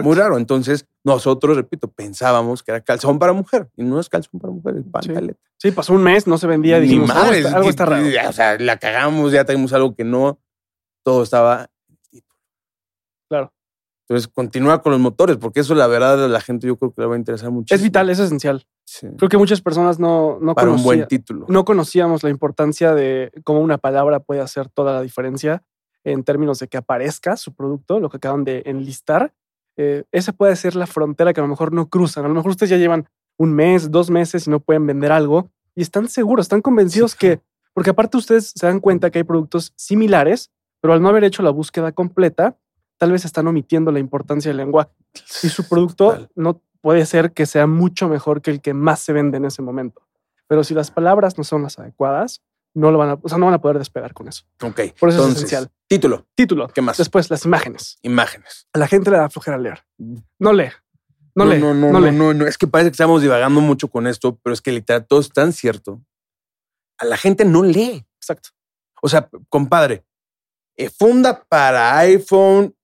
Muy 0.03 0.15
raro. 0.15 0.37
Entonces, 0.37 0.87
nosotros, 1.05 1.57
repito, 1.57 1.89
pensábamos 1.89 2.63
que 2.63 2.71
era 2.71 2.81
calzón 2.81 3.19
para 3.19 3.33
mujer 3.33 3.71
y 3.77 3.85
no 3.85 3.99
es 3.99 4.09
calzón 4.09 4.41
para 4.41 4.53
mujer, 4.53 4.77
es 4.77 4.85
pantaleta. 4.85 5.41
Sí, 5.57 5.71
pasó 5.71 5.95
un 5.95 6.03
mes, 6.03 6.27
no 6.27 6.39
se 6.39 6.47
vendía. 6.47 6.79
Dijimos, 6.81 7.09
Ni 7.09 7.15
madre, 7.15 7.47
algo, 7.47 7.69
está, 7.69 7.87
raro. 7.87 8.05
o 8.29 8.33
sea, 8.33 8.59
la 8.59 8.79
cagamos, 8.79 9.33
ya 9.33 9.45
tenemos 9.45 9.73
algo 9.73 9.95
que 9.95 10.05
no. 10.05 10.39
Todo 11.03 11.23
estaba 11.23 11.71
Claro. 13.29 13.53
Entonces, 14.09 14.29
continúa 14.29 14.83
con 14.83 14.91
los 14.91 15.01
motores, 15.01 15.37
porque 15.37 15.61
eso, 15.61 15.75
la 15.77 15.87
verdad, 15.87 16.25
a 16.25 16.29
la 16.29 16.41
gente 16.41 16.67
yo 16.67 16.77
creo 16.77 16.93
que 16.93 17.01
le 17.01 17.07
va 17.07 17.15
a 17.15 17.19
interesar 17.19 17.51
mucho. 17.53 17.73
Es 17.73 17.81
vital, 17.81 18.11
es 18.11 18.19
esencial. 18.19 18.67
Creo 19.17 19.29
que 19.29 19.39
muchas 19.39 19.61
personas 19.61 20.01
no, 20.01 20.39
no 20.41 20.55
Para 20.57 20.71
un 20.71 20.83
buen 20.83 21.07
título. 21.07 21.47
No 21.49 21.65
conocíamos 21.65 22.25
la 22.25 22.31
importancia 22.31 22.93
de 22.93 23.31
cómo 23.45 23.61
una 23.61 23.79
palabra 23.79 24.19
puede 24.19 24.41
hacer 24.41 24.69
toda 24.69 24.95
la 24.95 25.03
diferencia 25.03 25.63
en 26.03 26.25
términos 26.25 26.59
de 26.59 26.67
que 26.67 26.77
aparezca 26.77 27.37
su 27.37 27.55
producto, 27.55 28.01
lo 28.01 28.11
que 28.11 28.17
acaban 28.17 28.43
de 28.43 28.63
enlistar, 28.67 29.33
eh, 29.83 30.05
esa 30.13 30.33
puede 30.35 30.57
ser 30.57 30.77
la 30.77 30.87
frontera 30.87 31.33
que 31.33 31.41
a 31.41 31.43
lo 31.43 31.49
mejor 31.49 31.73
no 31.73 31.89
cruzan. 31.89 32.27
A 32.27 32.29
lo 32.29 32.35
mejor 32.35 32.51
ustedes 32.51 32.69
ya 32.69 32.77
llevan 32.77 33.09
un 33.39 33.55
mes, 33.55 33.91
dos 33.91 34.11
meses 34.11 34.47
y 34.47 34.51
no 34.51 34.61
pueden 34.61 34.87
vender 34.87 35.11
algo 35.11 35.49
y 35.75 35.81
están 35.81 36.07
seguros, 36.07 36.45
están 36.45 36.61
convencidos 36.61 37.15
que, 37.15 37.41
porque 37.73 37.89
aparte 37.89 38.19
ustedes 38.19 38.53
se 38.55 38.67
dan 38.67 38.81
cuenta 38.81 39.11
que 39.11 39.21
hay 39.21 39.25
productos 39.25 39.73
similares, 39.77 40.51
pero 40.83 40.93
al 40.93 41.01
no 41.01 41.09
haber 41.09 41.25
hecho 41.25 41.43
la 41.43 41.49
búsqueda 41.49 41.93
completa, 41.93 42.59
tal 42.99 43.13
vez 43.13 43.25
están 43.25 43.47
omitiendo 43.47 43.91
la 43.91 44.01
importancia 44.01 44.51
del 44.51 44.59
lenguaje 44.59 44.93
y 45.43 45.49
su 45.49 45.67
producto 45.67 46.29
no 46.35 46.61
puede 46.83 47.07
ser 47.07 47.33
que 47.33 47.47
sea 47.47 47.67
mucho 47.67 48.07
mejor 48.07 48.43
que 48.43 48.51
el 48.51 48.61
que 48.61 48.75
más 48.75 49.01
se 49.01 49.15
vende 49.15 49.39
en 49.39 49.47
ese 49.47 49.63
momento. 49.63 50.03
Pero 50.47 50.63
si 50.63 50.75
las 50.75 50.91
palabras 50.91 51.39
no 51.39 51.45
son 51.45 51.63
las 51.63 51.79
adecuadas, 51.79 52.43
no 52.75 52.91
lo 52.91 52.99
van 52.99 53.11
a, 53.11 53.15
o 53.15 53.29
sea, 53.29 53.39
no 53.39 53.47
van 53.47 53.55
a 53.55 53.61
poder 53.61 53.79
despegar 53.79 54.15
con 54.15 54.29
eso. 54.29 54.45
Ok. 54.63 54.81
Por 54.99 55.09
eso 55.09 55.27
es 55.27 55.37
esencial. 55.37 55.71
Título. 55.89 56.27
Título. 56.35 56.69
¿Qué 56.69 56.83
más? 56.83 56.97
Después, 56.97 57.31
las 57.31 57.45
imágenes. 57.45 57.99
Imágenes. 58.03 58.69
A 58.73 58.79
la 58.79 58.87
gente 58.87 59.11
le 59.11 59.17
da 59.17 59.29
flojera 59.29 59.59
leer. 59.59 59.85
No 60.39 60.53
lee. 60.53 60.71
No, 61.35 61.45
lee. 61.45 61.59
No, 61.59 61.75
no, 61.75 61.93
no, 61.93 62.13
no, 62.13 62.35
no, 62.35 62.47
Es 62.47 62.59
que 62.59 62.67
parece 62.67 62.91
que 62.91 62.95
estamos 62.95 63.23
divagando 63.23 63.61
mucho 63.61 63.89
con 63.89 64.07
esto, 64.07 64.39
pero 64.43 64.55
es 64.55 64.61
que 64.61 64.73
literal 64.73 65.07
todo 65.07 65.21
es 65.21 65.31
tan 65.31 65.53
cierto. 65.53 66.01
A 66.99 67.05
la 67.05 67.17
gente 67.17 67.45
no 67.45 67.63
lee. 67.63 68.05
Exacto. 68.17 68.51
O 69.03 69.09
sea, 69.09 69.29
compadre, 69.49 70.05
eh, 70.77 70.91
funda 70.91 71.45
para 71.49 71.97
iPhone 71.99 72.75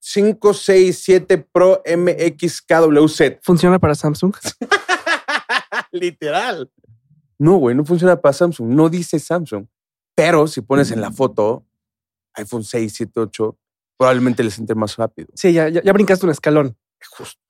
5, 0.00 0.54
6, 0.54 0.98
7 0.98 1.38
Pro 1.38 1.82
MXKWZ. 1.86 3.38
¿Funciona 3.42 3.78
para 3.78 3.94
Samsung? 3.94 4.34
Literal. 5.92 6.70
No, 7.42 7.56
güey, 7.56 7.74
no 7.74 7.84
funciona 7.84 8.14
para 8.20 8.32
Samsung. 8.32 8.68
No 8.68 8.88
dice 8.88 9.18
Samsung. 9.18 9.66
Pero 10.14 10.46
si 10.46 10.60
pones 10.60 10.92
en 10.92 11.00
la 11.00 11.10
foto 11.10 11.66
iPhone 12.34 12.62
6, 12.62 12.92
7, 12.94 13.18
8, 13.18 13.58
probablemente 13.98 14.44
les 14.44 14.60
entre 14.60 14.76
más 14.76 14.96
rápido. 14.96 15.28
Sí, 15.34 15.52
ya, 15.52 15.68
ya, 15.68 15.92
brincaste 15.92 16.24
un 16.24 16.30
escalón. 16.30 16.76
Justo. 17.10 17.40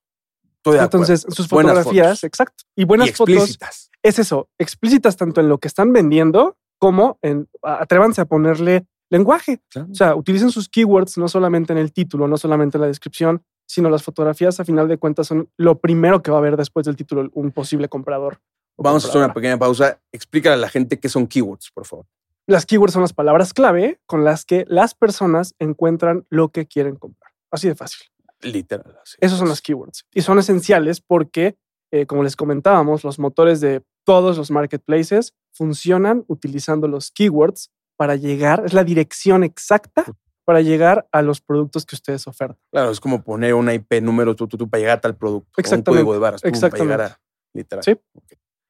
Entonces, 0.64 1.26
sus 1.28 1.46
fotografías, 1.46 2.24
exacto. 2.24 2.64
Y 2.74 2.84
buenas 2.84 3.10
explícitas. 3.10 3.90
fotos. 3.90 3.90
Es 4.02 4.18
eso, 4.18 4.48
explícitas 4.58 5.18
tanto 5.18 5.42
en 5.42 5.50
lo 5.50 5.58
que 5.58 5.68
están 5.68 5.92
vendiendo 5.92 6.56
como 6.78 7.18
en 7.20 7.50
atrévanse 7.62 8.22
a 8.22 8.24
ponerle 8.24 8.86
lenguaje. 9.10 9.60
O 9.76 9.94
sea, 9.94 10.14
utilicen 10.14 10.50
sus 10.50 10.70
keywords 10.70 11.18
no 11.18 11.28
solamente 11.28 11.74
en 11.74 11.78
el 11.78 11.92
título, 11.92 12.28
no 12.28 12.38
solamente 12.38 12.78
en 12.78 12.82
la 12.82 12.86
descripción, 12.86 13.44
sino 13.66 13.90
las 13.90 14.02
fotografías 14.02 14.58
a 14.58 14.64
final 14.64 14.88
de 14.88 14.96
cuentas 14.96 15.26
son 15.26 15.50
lo 15.58 15.80
primero 15.80 16.22
que 16.22 16.30
va 16.30 16.38
a 16.38 16.42
ver 16.42 16.56
después 16.56 16.86
del 16.86 16.96
título 16.96 17.28
un 17.34 17.52
posible 17.52 17.90
comprador. 17.90 18.40
Vamos 18.82 19.04
a 19.04 19.08
hacer 19.08 19.22
una 19.22 19.32
pequeña 19.32 19.58
pausa. 19.58 20.00
Explícale 20.12 20.54
a 20.54 20.58
la 20.58 20.68
gente 20.68 20.98
qué 20.98 21.08
son 21.08 21.26
keywords, 21.26 21.70
por 21.72 21.86
favor. 21.86 22.06
Las 22.46 22.66
keywords 22.66 22.92
son 22.92 23.02
las 23.02 23.12
palabras 23.12 23.54
clave 23.54 24.00
con 24.06 24.24
las 24.24 24.44
que 24.44 24.64
las 24.68 24.94
personas 24.94 25.54
encuentran 25.58 26.26
lo 26.28 26.48
que 26.48 26.66
quieren 26.66 26.96
comprar. 26.96 27.32
Así 27.50 27.68
de 27.68 27.74
fácil. 27.74 28.06
Literal. 28.40 28.98
Esos 29.18 29.38
son 29.38 29.48
las 29.48 29.62
keywords. 29.62 30.04
Y 30.12 30.22
son 30.22 30.38
esenciales 30.38 31.00
porque, 31.00 31.56
eh, 31.92 32.06
como 32.06 32.24
les 32.24 32.34
comentábamos, 32.34 33.04
los 33.04 33.18
motores 33.18 33.60
de 33.60 33.82
todos 34.04 34.36
los 34.36 34.50
marketplaces 34.50 35.34
funcionan 35.52 36.24
utilizando 36.26 36.88
los 36.88 37.12
keywords 37.12 37.70
para 37.96 38.16
llegar, 38.16 38.64
es 38.66 38.72
la 38.72 38.82
dirección 38.82 39.44
exacta 39.44 40.04
para 40.44 40.60
llegar 40.60 41.06
a 41.12 41.22
los 41.22 41.40
productos 41.40 41.86
que 41.86 41.94
ustedes 41.94 42.26
ofertan. 42.26 42.58
Claro, 42.72 42.90
es 42.90 42.98
como 42.98 43.22
poner 43.22 43.54
una 43.54 43.74
IP 43.74 44.00
número 44.02 44.34
tú, 44.34 44.48
tú, 44.48 44.68
para 44.68 44.80
llegar 44.80 44.98
a 44.98 45.00
tal 45.00 45.16
producto. 45.16 45.52
Exactamente. 45.56 45.90
Un 45.90 45.96
código 45.96 46.12
de 46.14 46.18
barras. 46.18 46.44
Exactamente. 46.44 46.78
Para 46.78 47.04
llegar 47.04 47.12
a, 47.12 47.20
literal. 47.54 47.84
Sí. 47.84 47.96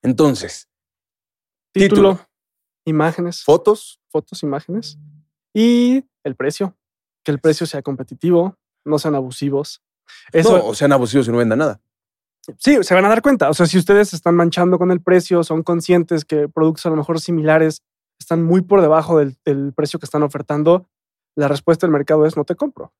Entonces, 0.03 0.69
título, 1.73 2.21
imágenes, 2.85 3.43
fotos, 3.43 4.01
fotos, 4.11 4.43
imágenes 4.43 4.99
y 5.55 6.05
el 6.25 6.37
precio. 6.37 6.77
Que 7.25 7.31
el 7.31 7.39
precio 7.39 7.67
sea 7.67 7.83
competitivo, 7.83 8.57
no 8.85 8.99
sean 8.99 9.15
abusivos. 9.15 9.81
Eso, 10.33 10.59
no, 10.59 10.67
o 10.67 10.75
sean 10.75 10.93
abusivos 10.93 11.29
y 11.29 11.31
no 11.31 11.39
vendan 11.39 11.61
nada. 11.61 11.81
Sí, 12.59 12.83
se 12.83 12.95
van 12.95 13.05
a 13.05 13.09
dar 13.09 13.23
cuenta. 13.23 13.49
O 13.49 13.55
sea, 13.55 13.67
si 13.67 13.79
ustedes 13.79 14.13
están 14.13 14.35
manchando 14.35 14.77
con 14.77 14.91
el 14.91 15.01
precio, 15.01 15.45
son 15.45 15.63
conscientes 15.63 16.25
que 16.25 16.49
productos 16.49 16.87
a 16.87 16.91
lo 16.91 16.97
mejor 16.97 17.21
similares 17.21 17.83
están 18.19 18.43
muy 18.43 18.63
por 18.63 18.81
debajo 18.81 19.19
del, 19.19 19.37
del 19.45 19.73
precio 19.73 20.01
que 20.01 20.07
están 20.07 20.25
ofertando, 20.25 20.89
la 21.37 21.49
respuesta 21.49 21.87
del 21.87 21.93
mercado 21.93 22.27
es 22.27 22.37
no 22.37 22.45
te 22.45 22.57
compro. 22.57 22.93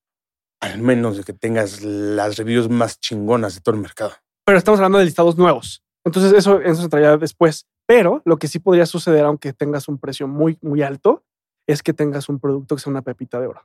Al 0.61 0.79
menos 0.79 1.17
de 1.17 1.25
que 1.25 1.33
tengas 1.33 1.83
las 1.83 2.37
reviews 2.37 2.69
más 2.69 3.01
chingonas 3.01 3.57
de 3.57 3.61
todo 3.61 3.75
el 3.75 3.81
mercado. 3.81 4.13
Pero 4.45 4.59
estamos 4.59 4.79
hablando 4.79 4.99
de 4.99 5.05
listados 5.05 5.37
nuevos. 5.37 5.82
Entonces 6.05 6.33
eso, 6.33 6.61
eso 6.61 6.83
se 6.83 6.89
traía 6.89 7.17
después. 7.17 7.67
Pero 7.87 8.23
lo 8.25 8.39
que 8.39 8.49
sí 8.49 8.59
podría 8.59 8.87
suceder, 8.87 9.25
aunque 9.25 9.53
tengas 9.53 9.89
un 9.89 9.99
precio 9.99 10.27
muy, 10.29 10.59
muy 10.63 10.83
alto, 10.83 11.25
es 11.67 11.83
que 11.83 11.93
tengas 11.93 12.29
un 12.29 12.41
producto 12.41 12.77
que 12.77 12.83
sea 12.83 12.91
una 12.91 13.03
pepita 13.03 13.41
de 13.41 13.47
oro. 13.47 13.63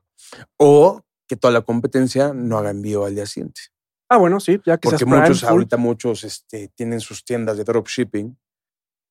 O 0.58 1.02
que 1.28 1.36
toda 1.36 1.52
la 1.52 1.62
competencia 1.62 2.34
no 2.34 2.58
haga 2.58 2.70
envío 2.70 3.06
al 3.06 3.16
día 3.16 3.26
siguiente. 3.26 3.62
Ah, 4.10 4.18
bueno, 4.18 4.40
sí, 4.40 4.60
ya 4.66 4.78
que 4.78 4.88
Porque 4.88 5.00
seas 5.00 5.10
Prime, 5.10 5.22
muchos, 5.22 5.42
full. 5.42 5.50
ahorita 5.50 5.78
muchos 5.78 6.24
este, 6.24 6.70
tienen 6.70 7.02
sus 7.02 7.26
tiendas 7.26 7.58
de 7.58 7.64
dropshipping. 7.66 8.38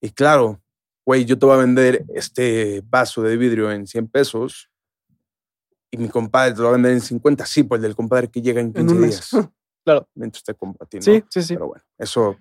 Y 0.00 0.10
claro, 0.10 0.62
güey, 1.04 1.24
yo 1.24 1.38
te 1.38 1.46
voy 1.46 1.54
a 1.56 1.58
vender 1.58 2.04
este 2.14 2.82
vaso 2.86 3.22
de 3.22 3.36
vidrio 3.36 3.70
en 3.70 3.86
100 3.86 4.08
pesos 4.08 4.70
y 5.90 5.98
mi 5.98 6.08
compadre 6.08 6.52
te 6.52 6.58
lo 6.58 6.64
va 6.64 6.70
a 6.70 6.72
vender 6.72 6.92
en 6.92 7.00
50. 7.00 7.44
Sí, 7.46 7.62
pues 7.62 7.78
el 7.78 7.82
del 7.82 7.96
compadre 7.96 8.28
que 8.30 8.40
llega 8.40 8.60
en 8.60 8.68
en 8.68 8.72
15 8.86 8.94
un 8.94 9.00
mes. 9.00 9.30
días. 9.30 9.48
claro. 9.84 10.08
Mientras 10.14 10.42
te 10.44 10.54
compra 10.54 10.86
Sí, 10.98 11.22
sí, 11.28 11.42
sí. 11.42 11.54
Pero 11.54 11.68
bueno, 11.68 11.84
eso 11.98 12.36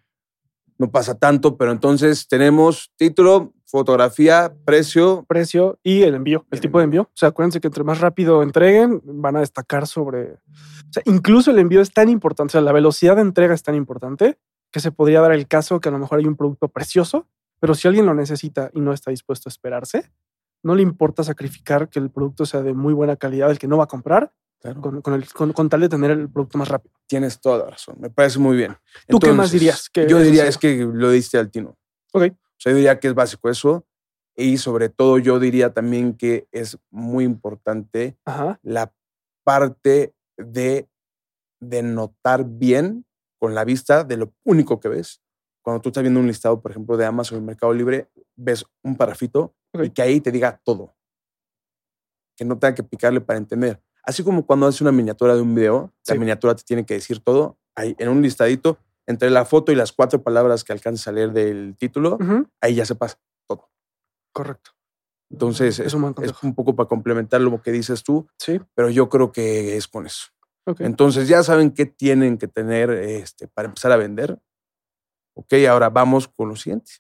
no 0.78 0.92
pasa 0.92 1.18
tanto. 1.18 1.58
Pero 1.58 1.72
entonces 1.72 2.28
tenemos 2.28 2.92
título, 2.96 3.54
fotografía, 3.66 4.56
precio. 4.66 5.26
Precio 5.28 5.80
y 5.84 6.04
el 6.04 6.16
envío, 6.16 6.46
el 6.52 6.58
El 6.58 6.62
tipo 6.62 6.78
de 6.80 6.86
envío. 6.86 7.04
O 7.04 7.12
sea, 7.14 7.30
acuérdense 7.30 7.60
que 7.60 7.68
entre 7.68 7.84
más 7.84 8.00
rápido 8.00 8.44
entreguen, 8.44 9.02
van 9.04 9.36
a 9.36 9.40
destacar 9.40 9.88
sobre. 9.88 10.34
O 10.34 10.92
sea, 10.92 11.04
incluso 11.06 11.52
el 11.52 11.60
envío 11.60 11.82
es 11.82 11.92
tan 11.92 12.10
importante, 12.10 12.52
o 12.52 12.54
sea, 12.54 12.62
la 12.62 12.72
velocidad 12.72 13.16
de 13.16 13.24
entrega 13.24 13.54
es 13.54 13.64
tan 13.64 13.76
importante 13.76 14.38
que 14.72 14.80
se 14.80 14.92
podría 14.92 15.22
dar 15.22 15.32
el 15.32 15.48
caso 15.48 15.80
que 15.80 15.90
a 15.90 15.92
lo 15.92 16.00
mejor 16.00 16.20
hay 16.20 16.26
un 16.26 16.36
producto 16.36 16.68
precioso, 16.68 17.28
pero 17.60 17.76
si 17.76 17.88
alguien 17.88 18.06
lo 18.06 18.14
necesita 18.14 18.70
y 18.74 18.82
no 18.82 18.94
está 18.94 19.12
dispuesto 19.12 19.50
a 19.50 19.52
esperarse, 19.52 20.12
no 20.64 20.76
le 20.76 20.82
importa 20.82 21.24
sacrificar 21.24 21.90
que 21.90 22.00
el 22.00 22.10
producto 22.10 22.46
sea 22.46 22.62
de 22.62 22.74
muy 22.74 22.94
buena 22.94 23.16
calidad, 23.16 23.52
el 23.52 23.60
que 23.60 23.68
no 23.68 23.78
va 23.78 23.86
a 23.86 23.88
comprar, 23.88 24.34
Claro. 24.66 24.82
con, 24.82 25.02
con 25.02 25.14
el- 25.14 25.32
con- 25.34 25.54
con 25.54 25.70
tal 25.70 25.82
de 25.82 25.90
tener 25.90 26.12
el 26.12 26.30
producto 26.30 26.58
más 26.58 26.68
rápido. 26.70 26.94
Tienes 27.08 27.40
toda 27.40 27.60
la 27.66 27.70
razón. 27.72 27.96
Me 28.00 28.10
parece 28.10 28.40
muy 28.40 28.58
bien. 28.58 28.76
¿Tú 29.08 29.20
qué 29.20 29.32
más 29.32 29.52
dirías? 29.52 29.90
Que 29.90 30.08
yo 30.08 30.20
diría, 30.20 30.48
es 30.48 30.58
que 30.58 30.78
lo 30.92 31.12
diste 31.12 31.38
al 31.38 31.52
tino. 31.52 31.78
Ok. 32.14 32.24
O 32.32 32.58
sea, 32.58 32.72
yo 32.72 32.76
diría 32.78 33.00
que 33.00 33.08
es 33.10 33.14
básico 33.14 33.50
eso. 33.50 33.86
Y 34.36 34.58
sobre 34.58 34.90
todo 34.90 35.18
yo 35.18 35.40
diría 35.40 35.74
también 35.74 36.16
que 36.18 36.48
es 36.52 36.78
muy 36.90 37.24
importante 37.24 38.18
Ajá. 38.26 38.60
la 38.64 38.94
parte 39.46 40.14
de, 40.38 40.90
de 41.62 41.84
notar 41.84 42.44
bien 42.46 43.06
con 43.40 43.54
la 43.56 43.64
vista 43.64 44.04
de 44.04 44.18
lo 44.18 44.34
único 44.44 44.80
que 44.80 44.90
ves. 44.90 45.22
Cuando 45.62 45.82
tú 45.82 45.90
estás 45.90 46.02
viendo 46.04 46.20
un 46.20 46.28
listado, 46.28 46.62
por 46.62 46.72
ejemplo, 46.72 46.98
de 46.98 47.06
Amazon 47.06 47.38
en 47.38 47.46
Mercado 47.46 47.74
Libre, 47.74 48.10
ves 48.36 48.66
un 48.84 48.98
parrafito 48.98 49.56
Ok. 49.74 49.84
y 49.86 49.90
que 49.92 50.02
ahí 50.02 50.20
te 50.22 50.32
diga 50.32 50.60
todo. 50.64 50.96
Que 52.36 52.44
no 52.46 52.58
tenga 52.60 52.76
que 52.76 52.84
picarle 52.84 53.22
para 53.22 53.38
entender. 53.40 53.82
Así 54.06 54.24
como 54.24 54.46
cuando 54.46 54.68
haces 54.68 54.82
una 54.82 54.92
miniatura 54.92 55.36
de 55.36 55.42
un 55.42 55.56
video, 55.56 55.94
Sí. 56.04 56.14
la 56.14 56.20
miniatura 56.20 56.56
te 56.56 56.64
tiene 56.64 56.86
que 56.86 56.94
decir 56.96 57.20
todo. 57.20 57.58
Ahí, 57.76 57.96
en 58.00 58.10
un 58.10 58.22
listadito, 58.22 58.78
entre 59.08 59.30
la 59.30 59.46
foto 59.46 59.72
y 59.72 59.76
las 59.76 59.92
cuatro 59.92 60.22
palabras 60.24 60.64
que 60.64 60.74
alcanzas 60.74 61.08
a 61.08 61.12
leer 61.12 61.32
del 61.32 61.76
título, 61.78 62.18
ahí 62.62 62.76
ya 62.76 62.86
se 62.86 62.96
pasa 62.96 63.20
todo. 63.48 63.70
Correcto. 64.34 64.72
Entonces, 65.32 65.80
Es 65.80 65.88
es, 65.88 65.94
un 65.96 66.16
es 66.22 66.44
un 66.44 66.54
poco 66.56 66.76
para 66.76 66.88
complementar 66.88 67.42
lo 67.42 67.62
que 67.62 67.72
dices 67.72 68.04
tú, 68.04 68.28
Sí. 68.38 68.62
pero 68.76 68.90
yo 68.90 69.10
creo 69.10 69.32
que 69.32 69.76
es 69.76 69.88
con 69.88 70.06
eso. 70.06 70.28
Entonces 70.80 71.28
ya 71.28 71.44
saben 71.44 71.72
qué 71.72 71.86
tienen 71.86 72.38
que 72.40 72.48
tener 72.48 72.90
este, 72.90 73.48
para 73.48 73.68
empezar 73.68 73.92
a 73.92 73.98
vender. 73.98 74.40
Ok, 75.36 75.54
ahora 75.70 75.90
vamos 75.90 76.28
con 76.28 76.50
lo 76.50 76.56
siguiente. 76.56 76.92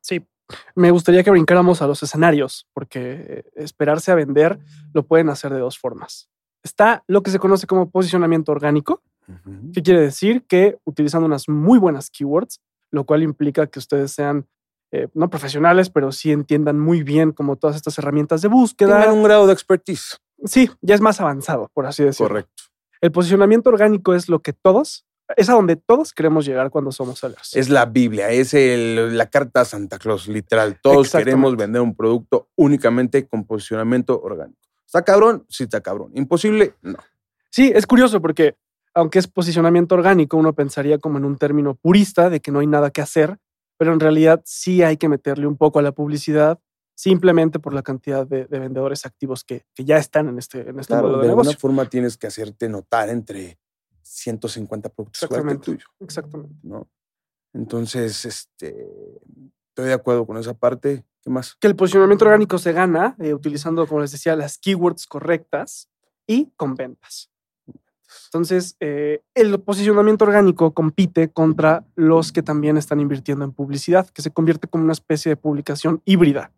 Sí. 0.00 0.26
Me 0.74 0.90
gustaría 0.90 1.22
que 1.22 1.30
brincáramos 1.30 1.82
a 1.82 1.86
los 1.86 2.02
escenarios, 2.02 2.66
porque 2.72 3.00
eh, 3.28 3.50
esperarse 3.56 4.10
a 4.10 4.14
vender 4.14 4.58
lo 4.94 5.06
pueden 5.06 5.28
hacer 5.28 5.52
de 5.52 5.60
dos 5.60 5.78
formas. 5.78 6.28
Está 6.62 7.02
lo 7.06 7.22
que 7.22 7.30
se 7.30 7.38
conoce 7.38 7.66
como 7.66 7.90
posicionamiento 7.90 8.52
orgánico, 8.52 9.02
que 9.72 9.82
quiere 9.82 10.00
decir 10.00 10.44
que 10.48 10.78
utilizando 10.84 11.26
unas 11.26 11.48
muy 11.48 11.78
buenas 11.78 12.10
keywords, 12.10 12.60
lo 12.90 13.04
cual 13.04 13.22
implica 13.22 13.66
que 13.68 13.78
ustedes 13.78 14.10
sean 14.12 14.46
eh, 14.92 15.06
no 15.14 15.30
profesionales, 15.30 15.88
pero 15.88 16.10
sí 16.10 16.32
entiendan 16.32 16.80
muy 16.80 17.04
bien 17.04 17.30
como 17.30 17.54
todas 17.56 17.76
estas 17.76 17.96
herramientas 17.98 18.42
de 18.42 18.48
búsqueda. 18.48 19.00
Tengan 19.00 19.16
un 19.16 19.22
grado 19.22 19.46
de 19.46 19.52
expertise. 19.52 20.18
Sí, 20.44 20.68
ya 20.80 20.96
es 20.96 21.00
más 21.00 21.20
avanzado, 21.20 21.70
por 21.74 21.86
así 21.86 22.02
decirlo. 22.02 22.28
Correcto. 22.28 22.64
El 23.00 23.12
posicionamiento 23.12 23.70
orgánico 23.70 24.14
es 24.14 24.28
lo 24.28 24.42
que 24.42 24.52
todos, 24.52 25.06
es 25.36 25.48
a 25.48 25.52
donde 25.52 25.76
todos 25.76 26.12
queremos 26.12 26.44
llegar 26.44 26.70
cuando 26.70 26.90
somos 26.90 27.20
sellers. 27.20 27.54
Es 27.54 27.68
la 27.68 27.86
Biblia, 27.86 28.30
es 28.30 28.52
el- 28.52 29.16
la 29.16 29.26
carta 29.26 29.60
a 29.60 29.64
Santa 29.64 29.96
Claus, 29.98 30.26
literal. 30.26 30.80
Todos 30.82 31.06
queremos 31.24 31.56
vender 31.56 31.82
un 31.82 31.94
producto 31.94 32.48
únicamente 32.56 33.28
con 33.28 33.44
posicionamiento 33.46 34.20
orgánico. 34.20 34.58
¿Está 34.90 35.02
cabrón? 35.04 35.46
Sí, 35.48 35.62
está 35.64 35.80
cabrón. 35.80 36.10
¿Imposible? 36.16 36.74
No. 36.82 36.98
Sí, 37.48 37.70
es 37.72 37.86
curioso 37.86 38.20
porque 38.20 38.56
aunque 38.92 39.20
es 39.20 39.28
posicionamiento 39.28 39.94
orgánico, 39.94 40.36
uno 40.36 40.52
pensaría 40.52 40.98
como 40.98 41.18
en 41.18 41.24
un 41.24 41.38
término 41.38 41.76
purista 41.76 42.28
de 42.28 42.40
que 42.40 42.50
no 42.50 42.58
hay 42.58 42.66
nada 42.66 42.90
que 42.90 43.00
hacer, 43.00 43.38
pero 43.76 43.92
en 43.92 44.00
realidad 44.00 44.42
sí 44.44 44.82
hay 44.82 44.96
que 44.96 45.08
meterle 45.08 45.46
un 45.46 45.56
poco 45.56 45.78
a 45.78 45.82
la 45.82 45.92
publicidad 45.92 46.58
simplemente 46.96 47.60
por 47.60 47.72
la 47.72 47.82
cantidad 47.82 48.26
de, 48.26 48.46
de 48.46 48.58
vendedores 48.58 49.06
activos 49.06 49.44
que, 49.44 49.64
que 49.74 49.84
ya 49.84 49.96
están 49.96 50.28
en 50.28 50.38
este, 50.38 50.68
en 50.68 50.80
este 50.80 50.92
Claro, 50.92 51.02
modelo 51.06 51.20
de 51.22 51.26
de 51.28 51.32
alguna 51.34 51.52
forma 51.52 51.88
tienes 51.88 52.16
que 52.16 52.26
hacerte 52.26 52.68
notar 52.68 53.10
entre 53.10 53.60
150 54.02 54.88
productos 54.88 55.22
Exactamente. 55.22 55.64
tuyo. 55.64 55.86
Exactamente. 56.00 56.56
¿no? 56.64 56.88
Entonces, 57.52 58.24
este, 58.24 58.74
estoy 59.70 59.86
de 59.86 59.94
acuerdo 59.94 60.26
con 60.26 60.36
esa 60.36 60.54
parte. 60.54 61.04
¿Qué 61.22 61.30
más? 61.30 61.56
Que 61.56 61.66
el 61.66 61.76
posicionamiento 61.76 62.24
orgánico 62.24 62.58
se 62.58 62.72
gana 62.72 63.16
eh, 63.18 63.34
utilizando, 63.34 63.86
como 63.86 64.00
les 64.00 64.12
decía, 64.12 64.36
las 64.36 64.58
keywords 64.58 65.06
correctas 65.06 65.88
y 66.26 66.50
con 66.56 66.74
ventas. 66.74 67.30
Entonces, 68.26 68.76
eh, 68.80 69.22
el 69.34 69.60
posicionamiento 69.60 70.24
orgánico 70.24 70.72
compite 70.72 71.30
contra 71.30 71.84
los 71.94 72.32
que 72.32 72.42
también 72.42 72.76
están 72.76 73.00
invirtiendo 73.00 73.44
en 73.44 73.52
publicidad, 73.52 74.08
que 74.08 74.22
se 74.22 74.30
convierte 74.30 74.68
como 74.68 74.84
una 74.84 74.92
especie 74.92 75.30
de 75.30 75.36
publicación 75.36 76.00
híbrida. 76.04 76.52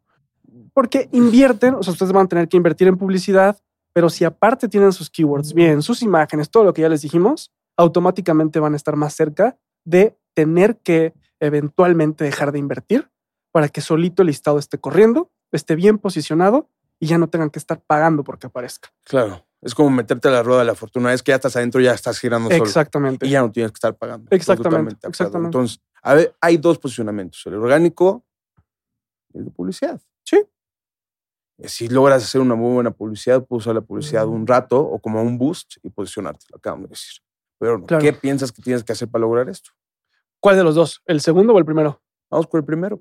Porque 0.74 1.08
invierten, 1.12 1.74
o 1.74 1.82
sea, 1.82 1.92
ustedes 1.92 2.12
van 2.12 2.26
a 2.26 2.28
tener 2.28 2.48
que 2.48 2.56
invertir 2.56 2.88
en 2.88 2.96
publicidad, 2.96 3.58
pero 3.92 4.08
si 4.08 4.24
aparte 4.24 4.68
tienen 4.68 4.92
sus 4.92 5.10
keywords 5.10 5.52
bien, 5.52 5.82
sus 5.82 6.02
imágenes, 6.02 6.50
todo 6.50 6.64
lo 6.64 6.72
que 6.72 6.82
ya 6.82 6.88
les 6.88 7.02
dijimos, 7.02 7.50
automáticamente 7.76 8.60
van 8.60 8.72
a 8.72 8.76
estar 8.76 8.96
más 8.96 9.14
cerca 9.14 9.58
de 9.84 10.16
tener 10.34 10.78
que 10.78 11.14
eventualmente 11.40 12.24
dejar 12.24 12.52
de 12.52 12.58
invertir 12.58 13.10
para 13.50 13.68
que 13.68 13.80
solito 13.80 14.22
el 14.22 14.28
listado 14.28 14.58
esté 14.58 14.78
corriendo, 14.78 15.30
esté 15.50 15.74
bien 15.76 15.98
posicionado 15.98 16.68
y 16.98 17.06
ya 17.06 17.18
no 17.18 17.28
tengan 17.28 17.50
que 17.50 17.58
estar 17.58 17.80
pagando 17.82 18.24
porque 18.24 18.46
aparezca. 18.46 18.90
Claro, 19.04 19.44
es 19.60 19.74
como 19.74 19.90
meterte 19.90 20.28
a 20.28 20.30
la 20.30 20.42
rueda 20.42 20.60
de 20.60 20.66
la 20.66 20.74
fortuna. 20.74 21.12
Es 21.12 21.22
que 21.22 21.32
ya 21.32 21.36
estás 21.36 21.56
adentro, 21.56 21.80
ya 21.80 21.92
estás 21.92 22.18
girando 22.18 22.48
solo. 22.48 22.62
Exactamente. 22.64 23.26
Y 23.26 23.30
ya 23.30 23.40
no 23.42 23.50
tienes 23.50 23.72
que 23.72 23.76
estar 23.76 23.94
pagando. 23.96 24.28
Exactamente, 24.30 25.06
exactamente. 25.06 25.48
Entonces, 25.48 25.80
a 26.02 26.14
ver, 26.14 26.34
hay 26.40 26.56
dos 26.56 26.78
posicionamientos: 26.78 27.44
el 27.46 27.54
orgánico 27.54 28.24
y 29.34 29.38
el 29.38 29.44
de 29.46 29.50
publicidad. 29.50 30.00
Sí. 30.24 30.36
Eh, 31.58 31.68
Si 31.68 31.88
logras 31.88 32.22
hacer 32.24 32.40
una 32.40 32.54
muy 32.54 32.72
buena 32.74 32.92
publicidad, 32.92 33.44
puedes 33.44 33.64
usar 33.66 33.74
la 33.74 33.80
publicidad 33.82 34.26
un 34.26 34.46
rato 34.46 34.80
o 34.80 34.98
como 35.00 35.20
un 35.22 35.36
boost 35.36 35.74
y 35.82 35.90
posicionarte, 35.90 36.46
lo 36.50 36.56
acabamos 36.56 36.84
de 36.88 36.90
decir. 36.94 37.20
Pero, 37.58 37.84
Claro. 37.84 38.02
¿qué 38.02 38.12
piensas 38.12 38.50
que 38.52 38.62
tienes 38.62 38.82
que 38.84 38.92
hacer 38.92 39.08
para 39.08 39.22
lograr 39.22 39.48
esto? 39.48 39.70
¿Cuál 40.42 40.56
de 40.56 40.64
los 40.64 40.74
dos? 40.74 41.02
¿El 41.06 41.20
segundo 41.20 41.54
o 41.54 41.58
el 41.60 41.64
primero? 41.64 42.02
Vamos 42.28 42.48
con 42.48 42.58
el 42.58 42.64
primero. 42.64 43.00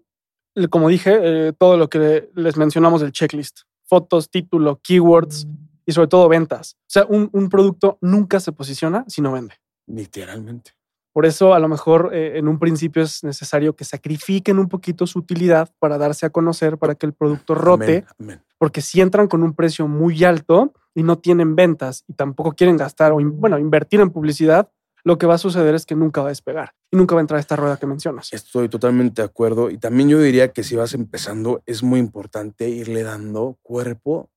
Como 0.70 0.90
dije, 0.90 1.20
eh, 1.22 1.54
todo 1.58 1.76
lo 1.76 1.90
que 1.90 2.30
les 2.36 2.56
mencionamos 2.56 3.02
del 3.02 3.12
checklist. 3.12 3.62
Fotos, 3.84 4.30
título, 4.30 4.80
keywords 4.84 5.48
y 5.84 5.92
sobre 5.92 6.08
todo 6.08 6.30
ventas. 6.30 6.76
O 6.82 6.86
sea, 6.86 7.06
un, 7.10 7.30
un 7.34 7.50
producto 7.50 7.98
nunca 8.00 8.40
se 8.40 8.52
posiciona 8.52 9.06
si 9.08 9.22
no 9.22 9.32
vende. 9.32 9.56
Literalmente. 9.88 10.74
Por 11.14 11.26
eso 11.26 11.56
a 11.56 11.60
lo 11.60 11.68
mejor 11.68 12.12
eh, 12.14 12.38
en 12.38 12.48
un 12.48 12.60
principio 12.60 13.02
es 13.02 13.24
necesario 13.24 13.76
que 13.76 13.86
sacrifiquen 13.86 14.60
un 14.60 14.70
poquito 14.70 15.08
su 15.08 15.18
utilidad 15.18 15.74
para 15.80 15.98
darse 15.98 16.28
a 16.28 16.30
conocer, 16.30 16.78
para 16.78 16.94
que 16.94 17.08
el 17.08 17.14
producto 17.14 17.56
rote, 17.56 18.06
Amén, 18.20 18.36
amén. 18.36 18.44
porque 18.60 18.82
si 18.82 19.02
entran 19.02 19.28
con 19.28 19.42
un 19.42 19.54
precio 19.54 19.88
muy 19.88 20.24
alto 20.24 20.74
y 20.94 21.02
no 21.02 21.18
tienen 21.18 21.56
ventas 21.56 22.04
y 22.08 22.14
tampoco 22.14 22.52
quieren 22.52 22.78
gastar 22.78 23.14
o, 23.14 23.18
bueno, 23.20 23.58
invertir 23.58 24.00
en 24.00 24.12
publicidad, 24.12 24.70
lo 25.04 25.18
que 25.18 25.26
va 25.26 25.36
a 25.36 25.38
suceder 25.38 25.76
es 25.76 25.86
que 25.86 25.96
nunca 25.96 26.22
va 26.22 26.28
a 26.28 26.30
despegar 26.30 26.74
y 26.92 26.98
nunca 26.98 27.16
va 27.16 27.22
a 27.22 27.24
entrar 27.24 27.40
esta 27.40 27.56
rueda 27.56 27.78
que 27.78 27.88
mencionas. 27.88 28.32
Estoy 28.34 28.70
totalmente 28.70 29.22
de 29.22 29.26
acuerdo. 29.26 29.70
Y 29.70 29.78
también 29.78 30.10
yo 30.10 30.20
diría 30.20 30.52
que 30.52 30.64
si 30.64 30.76
vas 30.76 30.94
empezando, 30.94 31.64
es 31.66 31.84
muy 31.84 32.00
importante 32.00 32.70
irle 32.70 33.04
dando 33.04 33.58
cuerpo 33.62 34.30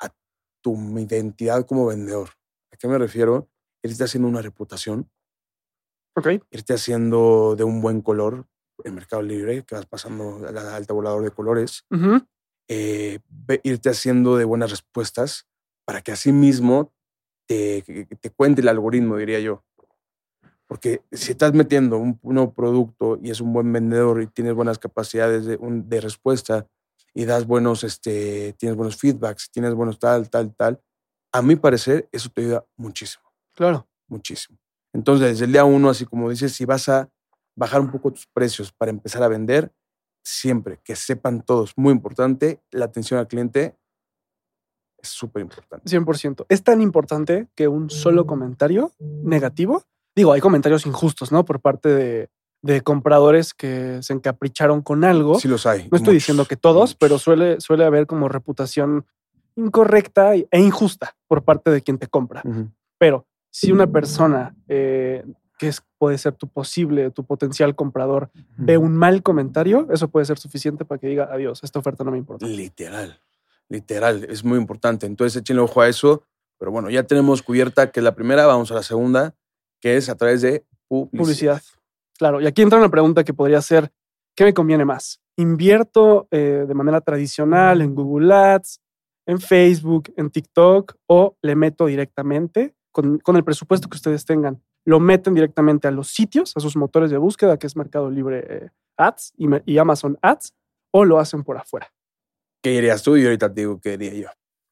a 0.00 0.10
tu 0.62 0.76
identidad 0.98 1.66
como 1.66 1.86
vendedor. 1.86 2.30
¿A 2.72 2.76
qué 2.76 2.88
me 2.88 2.98
refiero? 2.98 3.48
Irte 3.82 4.04
haciendo 4.04 4.28
una 4.28 4.42
reputación, 4.42 5.10
Ok, 6.14 6.28
irte 6.50 6.74
haciendo 6.74 7.54
de 7.56 7.64
un 7.64 7.80
buen 7.80 8.02
color 8.02 8.46
en 8.84 8.94
Mercado 8.94 9.22
Libre, 9.22 9.64
que 9.64 9.74
vas 9.74 9.86
pasando 9.86 10.46
al, 10.46 10.86
tabulador 10.86 11.22
de 11.24 11.30
colores, 11.30 11.84
Ujú. 11.90 12.20
eh, 12.68 13.20
ve- 13.28 13.60
irte 13.64 13.88
haciendo 13.90 14.36
de 14.36 14.44
buenas 14.44 14.70
respuestas 14.70 15.46
para 15.86 16.02
que 16.02 16.12
así 16.12 16.30
mismo 16.32 16.92
te, 17.46 17.82
te 18.20 18.30
cuente 18.30 18.60
el 18.62 18.68
algoritmo, 18.68 19.16
diría 19.16 19.40
yo. 19.40 19.64
Porque 20.66 21.02
si 21.12 21.32
estás 21.32 21.52
metiendo 21.52 21.98
un, 21.98 22.18
un 22.22 22.34
nuevo 22.34 22.52
producto 22.54 23.18
y 23.22 23.30
es 23.30 23.40
un 23.40 23.52
buen 23.52 23.70
vendedor 23.72 24.22
y 24.22 24.26
tienes 24.26 24.54
buenas 24.54 24.78
capacidades 24.78 25.44
de, 25.44 25.56
un- 25.56 25.88
de 25.88 26.00
respuesta 26.00 26.66
y 27.14 27.24
das 27.26 27.46
buenos, 27.46 27.84
este, 27.84 28.54
tienes 28.58 28.76
buenos 28.76 28.96
feedbacks, 28.96 29.50
tienes 29.50 29.74
buenos 29.74 29.98
tal, 29.98 30.30
tal, 30.30 30.54
tal, 30.54 30.80
a 31.32 31.42
mi 31.42 31.56
parecer 31.56 32.08
eso 32.10 32.30
te 32.30 32.42
ayuda 32.42 32.64
muchísimo, 32.76 33.24
claro. 33.54 33.86
muchísimo. 34.08 34.58
Entonces, 34.94 35.28
desde 35.32 35.44
el 35.44 35.52
día 35.52 35.64
uno, 35.64 35.90
así 35.90 36.06
como 36.06 36.30
dices, 36.30 36.52
si 36.52 36.64
vas 36.64 36.88
a 36.88 37.10
bajar 37.54 37.80
un 37.82 37.90
poco 37.90 38.10
tus 38.12 38.26
precios 38.26 38.72
para 38.72 38.90
empezar 38.90 39.22
a 39.22 39.28
vender, 39.28 39.72
siempre 40.24 40.80
que 40.82 40.96
sepan 40.96 41.42
todos, 41.42 41.72
muy 41.76 41.92
importante, 41.92 42.62
la 42.70 42.86
atención 42.86 43.20
al 43.20 43.28
cliente 43.28 43.76
Es 45.02 45.08
súper 45.08 45.42
importante. 45.42 45.84
100%. 45.90 46.46
Es 46.48 46.62
tan 46.62 46.80
importante 46.80 47.48
que 47.54 47.68
un 47.68 47.90
solo 47.90 48.26
comentario 48.26 48.92
negativo, 49.00 49.82
digo, 50.14 50.32
hay 50.32 50.40
comentarios 50.40 50.86
injustos, 50.86 51.32
¿no? 51.32 51.44
Por 51.44 51.60
parte 51.60 51.88
de, 51.88 52.30
de 52.62 52.80
compradores 52.80 53.52
que 53.52 53.98
se 54.02 54.12
encapricharon 54.12 54.82
con 54.82 55.04
algo. 55.04 55.38
Sí 55.38 55.48
los 55.48 55.66
hay. 55.66 55.80
no 55.80 55.96
estoy 55.96 56.00
muchos, 56.00 56.14
diciendo 56.14 56.44
que 56.46 56.56
todos, 56.56 56.80
muchos. 56.90 56.96
pero 56.96 57.18
suele, 57.18 57.60
suele 57.60 57.84
haber 57.84 58.06
como 58.06 58.28
reputación 58.28 59.04
incorrecta 59.56 60.34
e 60.34 60.60
injusta 60.60 61.16
por 61.26 61.42
parte 61.44 61.70
de 61.70 61.82
quien 61.82 61.98
te 61.98 62.06
compra. 62.06 62.42
Pero 62.98 63.26
si 63.50 63.72
una 63.72 63.86
persona 63.86 64.54
eh, 64.68 65.24
que 65.58 65.68
es, 65.68 65.82
puede 65.98 66.16
ser 66.18 66.34
tu 66.34 66.48
posible, 66.48 67.10
tu 67.10 67.24
potencial 67.24 67.74
comprador, 67.74 68.30
ve 68.56 68.78
un 68.78 68.96
mal 68.96 69.22
comentario, 69.22 69.88
eso 69.92 70.08
puede 70.08 70.26
ser 70.26 70.38
suficiente 70.38 70.84
para 70.84 70.98
que 70.98 71.08
diga 71.08 71.28
adiós, 71.30 71.62
esta 71.62 71.78
oferta 71.78 72.02
no 72.02 72.12
me 72.12 72.18
importa. 72.18 72.46
Literal, 72.46 73.20
literal, 73.72 74.24
es 74.28 74.44
muy 74.44 74.58
importante. 74.58 75.06
Entonces 75.06 75.40
échenle 75.40 75.62
ojo 75.62 75.80
a 75.80 75.88
eso. 75.88 76.22
Pero 76.58 76.70
bueno, 76.70 76.90
ya 76.90 77.02
tenemos 77.02 77.42
cubierta 77.42 77.90
que 77.90 77.98
es 77.98 78.04
la 78.04 78.14
primera, 78.14 78.46
vamos 78.46 78.70
a 78.70 78.74
la 78.74 78.84
segunda, 78.84 79.34
que 79.80 79.96
es 79.96 80.08
a 80.08 80.14
través 80.14 80.42
de 80.42 80.64
publicidad. 80.86 81.24
Publicidad. 81.24 81.62
Claro, 82.16 82.40
y 82.40 82.46
aquí 82.46 82.62
entra 82.62 82.78
una 82.78 82.90
pregunta 82.90 83.24
que 83.24 83.34
podría 83.34 83.60
ser, 83.60 83.90
¿qué 84.36 84.44
me 84.44 84.54
conviene 84.54 84.84
más? 84.84 85.20
¿Invierto 85.36 86.28
eh, 86.30 86.64
de 86.68 86.74
manera 86.74 87.00
tradicional 87.00 87.80
en 87.80 87.96
Google 87.96 88.32
Ads, 88.32 88.80
en 89.26 89.40
Facebook, 89.40 90.12
en 90.16 90.30
TikTok 90.30 90.94
o 91.08 91.36
le 91.42 91.56
meto 91.56 91.86
directamente 91.86 92.76
con, 92.92 93.20
el 93.34 93.42
presupuesto 93.42 93.88
que 93.88 93.96
ustedes 93.96 94.24
tengan? 94.24 94.62
Lo 94.84 95.00
meten 95.00 95.34
directamente 95.34 95.88
a 95.88 95.90
los 95.90 96.08
sitios, 96.08 96.52
a 96.56 96.60
sus 96.60 96.76
motores 96.76 97.10
de 97.10 97.16
búsqueda, 97.16 97.58
que 97.58 97.66
es 97.66 97.76
Mercado 97.76 98.08
Libre 98.08 98.44
eh, 98.48 98.70
Ads 98.98 99.34
y 99.66 99.78
Amazon 99.78 100.16
Ads, 100.22 100.54
o 100.92 101.04
lo 101.04 101.18
hacen 101.18 101.42
por 101.42 101.56
afuera. 101.56 101.92
¿Qué 102.62 102.70
dirías 102.70 103.02
tú? 103.02 103.16
Y 103.16 103.24
ahorita 103.24 103.52
te 103.52 103.62
digo 103.62 103.80
qué 103.80 103.98
diría 103.98 104.14
yo. 104.14 104.28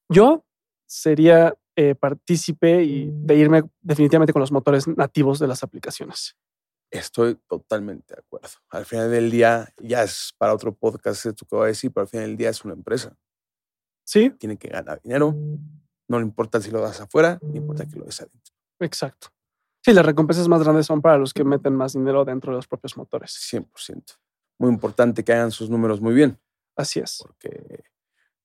Yo 0.09 0.45
sería 0.87 1.55
eh, 1.77 1.95
partícipe 1.95 2.83
y 2.83 3.11
de 3.13 3.37
irme 3.37 3.63
definitivamente 3.81 4.33
con 4.33 4.41
los 4.41 4.53
motores 4.53 4.87
nativos 4.87 5.39
de 5.39 5.49
las 5.49 5.63
aplicaciones. 5.63 6.37
Estoy 6.91 7.37
totalmente 7.49 8.15
de 8.15 8.21
acuerdo. 8.21 8.49
Al 8.71 8.85
final 8.85 9.11
del 9.11 9.31
día, 9.31 9.69
ya 9.79 10.03
es 10.03 10.35
para 10.37 10.55
otro 10.55 10.75
podcast 10.75 11.27
esto 11.27 11.47
que 11.47 11.55
voy 11.55 11.65
a 11.65 11.69
decir, 11.69 11.93
pero 11.93 12.03
al 12.03 12.09
final 12.09 12.27
del 12.27 12.37
día 12.37 12.51
es 12.51 12.65
una 12.65 12.75
empresa. 12.75 13.17
Sí, 14.05 14.31
Tiene 14.31 14.57
que 14.57 14.69
ganar 14.69 15.01
dinero. 15.03 15.35
No 16.09 16.19
le 16.19 16.25
importa 16.25 16.61
si 16.61 16.73
lo 16.73 16.81
das 16.81 17.01
afuera, 17.01 17.39
no 17.43 17.55
importa 17.55 17.87
que 17.87 17.97
lo 17.97 18.05
des 18.05 18.21
adentro. 18.21 18.55
Exacto. 18.81 19.29
Sí, 19.85 19.93
las 19.93 20.05
recompensas 20.05 20.49
más 20.49 20.63
grandes 20.63 20.87
son 20.87 21.01
para 21.01 21.17
los 21.17 21.33
que 21.33 21.45
meten 21.45 21.75
más 21.75 21.93
dinero 21.93 22.25
dentro 22.25 22.53
de 22.53 22.57
los 22.57 22.67
propios 22.67 22.97
motores. 22.97 23.31
100%. 23.53 24.19
Muy 24.59 24.71
importante 24.71 25.23
que 25.23 25.33
hagan 25.33 25.53
sus 25.53 25.71
números 25.71 26.01
muy 26.01 26.13
bien, 26.13 26.39
Así 26.81 27.01
es. 27.01 27.23
porque 27.23 27.83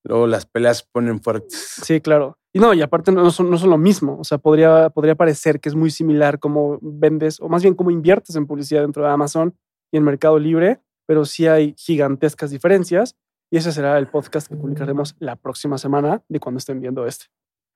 luego 0.03 0.27
las 0.27 0.45
peleas 0.45 0.79
se 0.79 0.83
ponen 0.91 1.21
fuertes. 1.21 1.75
Sí, 1.83 2.01
claro. 2.01 2.37
Y 2.53 2.59
no, 2.59 2.73
y 2.73 2.81
aparte 2.81 3.11
no 3.11 3.29
son, 3.31 3.49
no 3.49 3.57
son 3.57 3.69
lo 3.69 3.77
mismo. 3.77 4.17
O 4.19 4.23
sea, 4.23 4.37
podría, 4.37 4.89
podría 4.89 5.15
parecer 5.15 5.59
que 5.59 5.69
es 5.69 5.75
muy 5.75 5.91
similar 5.91 6.39
cómo 6.39 6.79
vendes, 6.81 7.39
o 7.39 7.49
más 7.49 7.63
bien 7.63 7.75
cómo 7.75 7.91
inviertes 7.91 8.35
en 8.35 8.47
publicidad 8.47 8.81
dentro 8.81 9.03
de 9.03 9.09
Amazon 9.09 9.55
y 9.91 9.97
en 9.97 10.03
Mercado 10.03 10.39
Libre, 10.39 10.79
pero 11.05 11.25
sí 11.25 11.47
hay 11.47 11.75
gigantescas 11.77 12.51
diferencias. 12.51 13.15
Y 13.51 13.57
ese 13.57 13.71
será 13.71 13.97
el 13.97 14.07
podcast 14.07 14.47
que 14.47 14.55
publicaremos 14.55 15.15
la 15.19 15.35
próxima 15.35 15.77
semana 15.77 16.23
de 16.29 16.39
cuando 16.39 16.59
estén 16.59 16.81
viendo 16.81 17.05
este. 17.05 17.25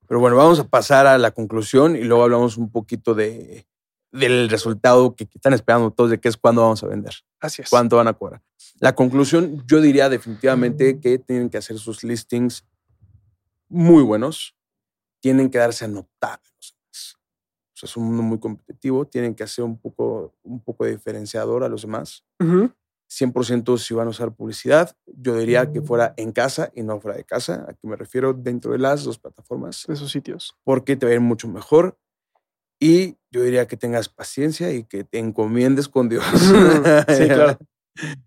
Pero 0.07 0.19
bueno, 0.19 0.35
vamos 0.35 0.59
a 0.59 0.67
pasar 0.67 1.05
a 1.07 1.17
la 1.17 1.31
conclusión 1.31 1.95
y 1.95 2.03
luego 2.03 2.23
hablamos 2.23 2.57
un 2.57 2.71
poquito 2.71 3.13
de, 3.13 3.67
del 4.11 4.49
resultado 4.49 5.15
que 5.15 5.25
están 5.33 5.53
esperando 5.53 5.91
todos 5.91 6.09
de 6.11 6.19
qué 6.19 6.29
es 6.29 6.37
cuándo 6.37 6.61
vamos 6.61 6.83
a 6.83 6.87
vender, 6.87 7.13
Así 7.39 7.61
es. 7.61 7.69
cuánto 7.69 7.97
van 7.97 8.07
a 8.07 8.13
cobrar. 8.13 8.41
La 8.79 8.95
conclusión, 8.95 9.63
yo 9.67 9.81
diría 9.81 10.09
definitivamente 10.09 10.99
que 10.99 11.19
tienen 11.19 11.49
que 11.49 11.57
hacer 11.57 11.77
sus 11.77 12.03
listings 12.03 12.65
muy 13.67 14.03
buenos, 14.03 14.55
tienen 15.21 15.49
que 15.49 15.57
darse 15.59 15.85
a 15.85 15.87
notar. 15.89 16.39
O 16.41 17.77
sea, 17.79 17.87
es 17.87 17.95
un 17.97 18.05
mundo 18.05 18.23
muy 18.23 18.39
competitivo, 18.39 19.05
tienen 19.05 19.35
que 19.35 19.43
hacer 19.43 19.63
un 19.63 19.77
poco, 19.77 20.33
un 20.43 20.59
poco 20.61 20.85
de 20.85 20.91
diferenciador 20.91 21.63
a 21.63 21.69
los 21.69 21.83
demás. 21.83 22.23
Ujú. 22.39 22.71
100% 23.11 23.77
si 23.79 23.93
van 23.95 24.07
a 24.07 24.11
usar 24.11 24.31
publicidad, 24.35 24.95
yo 25.07 25.35
diría 25.35 25.71
que 25.71 25.81
fuera 25.81 26.13
en 26.17 26.31
casa 26.31 26.71
y 26.75 26.83
no 26.83 26.99
fuera 26.99 27.17
de 27.17 27.23
casa. 27.23 27.65
¿A 27.67 27.73
qué 27.73 27.87
me 27.87 27.95
refiero? 27.95 28.33
Dentro 28.33 28.71
de 28.73 28.77
las 28.79 29.03
dos 29.03 29.17
plataformas 29.17 29.85
De 29.87 29.93
esos 29.95 30.11
sitios. 30.11 30.55
porque 30.63 30.95
te 30.95 31.05
va 31.05 31.11
a 31.11 31.15
ir 31.15 31.21
mucho 31.21 31.47
mejor. 31.47 31.97
Y 32.79 33.17
yo 33.31 33.43
diría 33.43 33.67
que 33.67 33.77
tengas 33.77 34.09
paciencia 34.09 34.71
y 34.73 34.83
que 34.83 35.03
te 35.03 35.19
encomiendes 35.19 35.87
con 35.87 36.09
Dios. 36.09 36.23
Sí, 37.09 37.27
claro. 37.27 37.57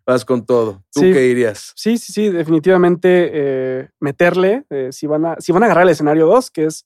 Vas 0.07 0.25
con 0.27 0.45
todo. 0.45 0.85
¿Tú 0.93 1.01
Sí. 1.01 1.13
qué 1.13 1.21
dirías? 1.21 1.73
Sí, 1.77 1.97
sí, 1.97 2.13
sí, 2.13 2.29
definitivamente 2.29 3.31
eh, 3.33 3.89
meterle, 4.01 4.65
eh, 4.69 4.91
si, 4.93 5.07
van 5.07 5.25
a, 5.25 5.37
si 5.39 5.51
van 5.53 5.63
a 5.63 5.67
agarrar 5.67 5.85
el 5.85 5.91
escenario 5.91 6.27
2, 6.27 6.51
que 6.51 6.65
es, 6.67 6.85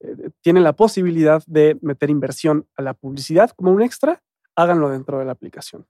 eh, 0.00 0.30
tienen 0.40 0.62
la 0.62 0.74
posibilidad 0.74 1.42
de 1.48 1.76
meter 1.82 2.10
inversión 2.10 2.68
a 2.76 2.82
la 2.82 2.94
publicidad 2.94 3.50
como 3.56 3.72
un 3.72 3.82
extra, 3.82 4.22
háganlo 4.54 4.88
dentro 4.88 5.18
de 5.18 5.24
la 5.24 5.32
aplicación. 5.32 5.86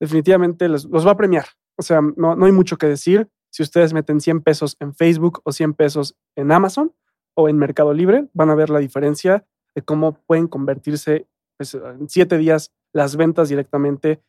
Definitivamente 0.00 0.68
les- 0.68 0.84
los 0.84 1.06
va 1.06 1.12
a 1.12 1.16
premiar. 1.16 1.46
O 1.76 1.82
sea, 1.82 2.00
no, 2.02 2.36
no 2.36 2.44
hay 2.46 2.52
mucho 2.52 2.76
que 2.76 2.86
decir. 2.86 3.28
Si 3.50 3.62
ustedes 3.62 3.92
meten 3.94 4.20
100 4.20 4.42
pesos 4.42 4.76
en 4.80 4.94
Facebook 4.94 5.40
o 5.44 5.52
100 5.52 5.74
pesos 5.74 6.14
en 6.36 6.52
Amazon 6.52 6.92
o 7.34 7.48
en 7.48 7.56
Mercado 7.56 7.94
Libre, 7.94 8.28
van 8.34 8.50
a 8.50 8.54
ver 8.54 8.68
la 8.68 8.80
diferencia 8.80 9.46
de 9.74 9.82
cómo 9.82 10.14
pueden 10.26 10.46
convertirse 10.48 11.26
pues, 11.58 11.74
en 11.74 12.08
siete 12.08 12.38
días 12.38 12.72
las 12.92 13.16
ventas 13.16 13.48
directamente 13.48 14.22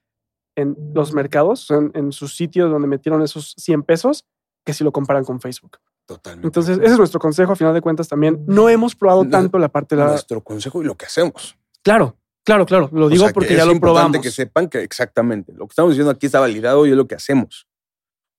en 0.58 0.76
los 0.94 1.14
mercados, 1.14 1.70
en, 1.72 1.92
en 1.94 2.12
sus 2.12 2.36
sitios 2.36 2.72
donde 2.72 2.88
metieron 2.88 3.22
esos 3.22 3.54
100 3.58 3.84
pesos, 3.84 4.26
que 4.66 4.74
si 4.74 4.84
lo 4.84 4.92
comparan 4.92 5.24
con 5.26 5.42
Facebook. 5.42 5.78
Totalmente. 6.08 6.48
Entonces, 6.48 6.78
ese 6.78 6.92
es 6.94 6.98
nuestro 6.98 7.20
consejo. 7.20 7.52
A 7.52 7.56
final 7.56 7.74
de 7.74 7.82
cuentas, 7.82 8.08
también 8.08 8.44
no 8.48 8.70
hemos 8.70 8.96
probado 8.96 9.24
No- 9.24 9.30
tanto 9.30 9.58
la 9.60 9.70
parte 9.70 9.96
de 9.96 10.04
la. 10.04 10.10
nuestro 10.10 10.42
consejo 10.42 10.82
y 10.82 10.86
lo 10.86 10.96
que 10.96 11.06
hacemos. 11.08 11.58
Claro, 11.84 12.16
claro, 12.44 12.66
claro. 12.66 12.90
Lo 12.94 13.08
O 13.08 13.10
digo 13.10 13.26
sea, 13.26 13.34
porque 13.34 13.54
es 13.54 13.58
ya 13.58 13.66
lo 13.66 13.72
importante 13.74 14.04
probamos. 14.20 14.22
que 14.24 14.32
sepan 14.32 14.70
que 14.70 14.82
exactamente 14.82 15.52
lo 15.54 15.68
que 15.68 15.72
estamos 15.74 15.92
diciendo 15.92 16.12
aquí 16.12 16.28
está 16.28 16.40
validado 16.40 16.86
y 16.86 16.92
es 16.92 16.96
lo 16.96 17.08
que 17.08 17.16
hacemos. 17.16 17.68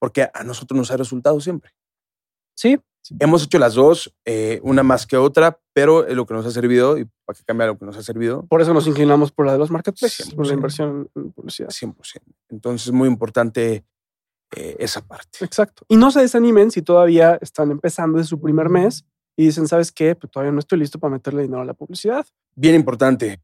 Porque 0.00 0.28
a 0.32 0.42
nosotros 0.44 0.76
nos 0.78 0.90
ha 0.90 0.96
resultado 0.96 1.40
siempre. 1.40 1.72
Sí, 2.56 2.78
Hemos 3.18 3.44
hecho 3.44 3.58
las 3.58 3.74
dos, 3.74 4.14
eh, 4.24 4.60
una 4.62 4.82
más 4.82 5.06
que 5.06 5.16
otra, 5.16 5.60
pero 5.72 6.06
es 6.06 6.14
lo 6.14 6.26
que 6.26 6.34
nos 6.34 6.46
ha 6.46 6.50
servido 6.50 6.98
y 6.98 7.06
para 7.24 7.36
que 7.36 7.44
cambie 7.44 7.66
lo 7.66 7.78
que 7.78 7.84
nos 7.84 7.96
ha 7.96 8.02
servido. 8.02 8.46
por 8.46 8.62
eso 8.62 8.72
nos 8.72 8.86
inclinamos 8.86 9.32
por 9.32 9.46
la 9.46 9.52
de 9.52 9.58
los 9.58 9.70
marketplaces, 9.70 10.34
por 10.34 10.46
la 10.46 10.52
100%. 10.52 10.54
inversión 10.54 11.10
en 11.14 11.32
publicidad. 11.32 11.68
100%. 11.68 11.94
Entonces 12.48 12.88
es 12.88 12.92
muy 12.92 13.08
importante 13.08 13.84
eh, 14.54 14.76
esa 14.78 15.00
parte. 15.00 15.44
Exacto. 15.44 15.84
Y 15.88 15.96
no 15.96 16.10
se 16.10 16.20
desanimen 16.20 16.70
si 16.70 16.82
todavía 16.82 17.38
están 17.40 17.70
empezando 17.70 18.18
de 18.18 18.24
su 18.24 18.40
primer 18.40 18.68
mes 18.68 19.04
y 19.36 19.46
dicen, 19.46 19.68
¿sabes 19.68 19.92
qué? 19.92 20.14
Pues 20.14 20.30
todavía 20.30 20.52
no 20.52 20.60
estoy 20.60 20.78
listo 20.78 20.98
para 20.98 21.12
meterle 21.12 21.42
dinero 21.42 21.62
a 21.62 21.64
la 21.64 21.74
publicidad. 21.74 22.26
Bien 22.54 22.74
importante, 22.74 23.42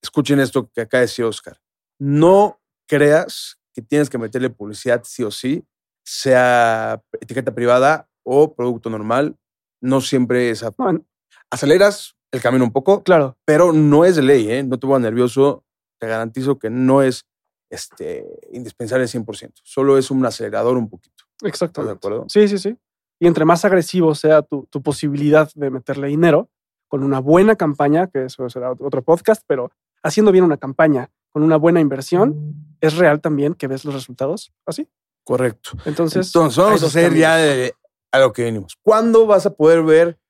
escuchen 0.00 0.40
esto 0.40 0.70
que 0.72 0.82
acá 0.82 1.00
decía 1.00 1.26
Oscar. 1.26 1.60
No 1.98 2.60
creas 2.86 3.58
que 3.72 3.82
tienes 3.82 4.08
que 4.08 4.18
meterle 4.18 4.50
publicidad 4.50 5.02
sí 5.04 5.24
o 5.24 5.30
sí, 5.30 5.64
sea 6.04 7.02
etiqueta 7.20 7.54
privada 7.54 8.08
o 8.24 8.54
producto 8.54 8.90
normal. 8.90 9.36
No 9.80 10.00
siempre 10.00 10.50
es... 10.50 10.62
a- 10.62 10.74
No, 10.78 10.90
en- 10.90 11.06
Aceleras 11.50 12.16
el 12.32 12.40
camino 12.40 12.64
un 12.64 12.72
poco, 12.72 13.02
claro, 13.04 13.36
pero 13.44 13.72
no 13.72 14.04
es 14.04 14.16
de 14.16 14.22
ley, 14.22 14.50
¿eh? 14.50 14.64
No 14.64 14.78
te 14.78 14.86
pongas 14.86 15.02
nervioso. 15.02 15.64
Te 16.00 16.08
garantizo 16.08 16.58
que 16.58 16.68
no 16.68 17.00
es 17.02 17.26
este, 17.70 18.26
indispensable 18.52 19.04
100%. 19.04 19.52
Solo 19.62 19.96
es 19.98 20.10
un 20.10 20.24
acelerador 20.26 20.76
un 20.76 20.88
poquito. 20.88 21.24
¿Estás 21.36 21.48
exacto. 21.48 21.84
de 21.84 21.92
acuerdo? 21.92 22.24
Sí, 22.28 22.48
sí, 22.48 22.58
sí. 22.58 22.76
Y 23.20 23.26
entre 23.28 23.44
más 23.44 23.64
agresivo 23.64 24.14
sea 24.14 24.42
tu, 24.42 24.66
tu 24.66 24.82
posibilidad 24.82 25.48
de 25.54 25.70
meterle 25.70 26.08
dinero 26.08 26.50
con 26.88 27.04
una 27.04 27.20
buena 27.20 27.54
campaña, 27.56 28.08
que 28.08 28.24
eso 28.24 28.48
será 28.48 28.72
otro 28.72 29.02
podcast, 29.02 29.42
pero 29.46 29.70
haciendo 30.02 30.32
bien 30.32 30.44
una 30.44 30.56
campaña 30.56 31.10
con 31.30 31.42
una 31.42 31.56
buena 31.56 31.80
inversión, 31.80 32.54
es 32.80 32.96
real 32.96 33.20
también 33.20 33.54
que 33.54 33.66
ves 33.68 33.84
los 33.84 33.94
resultados 33.94 34.52
así. 34.66 34.88
Correcto. 35.24 35.70
Entonces, 35.84 36.26
Entonces, 36.28 36.62
vamos 36.62 36.82
a 36.82 36.86
hacer 36.86 37.14
ya 37.14 37.36
de, 37.36 37.74
a 38.14 38.20
lo 38.20 38.32
que 38.32 38.44
venimos. 38.44 38.78
¿Cuándo 38.80 39.26
vas 39.26 39.44
a 39.44 39.54
poder 39.54 39.82
ver 39.82 40.20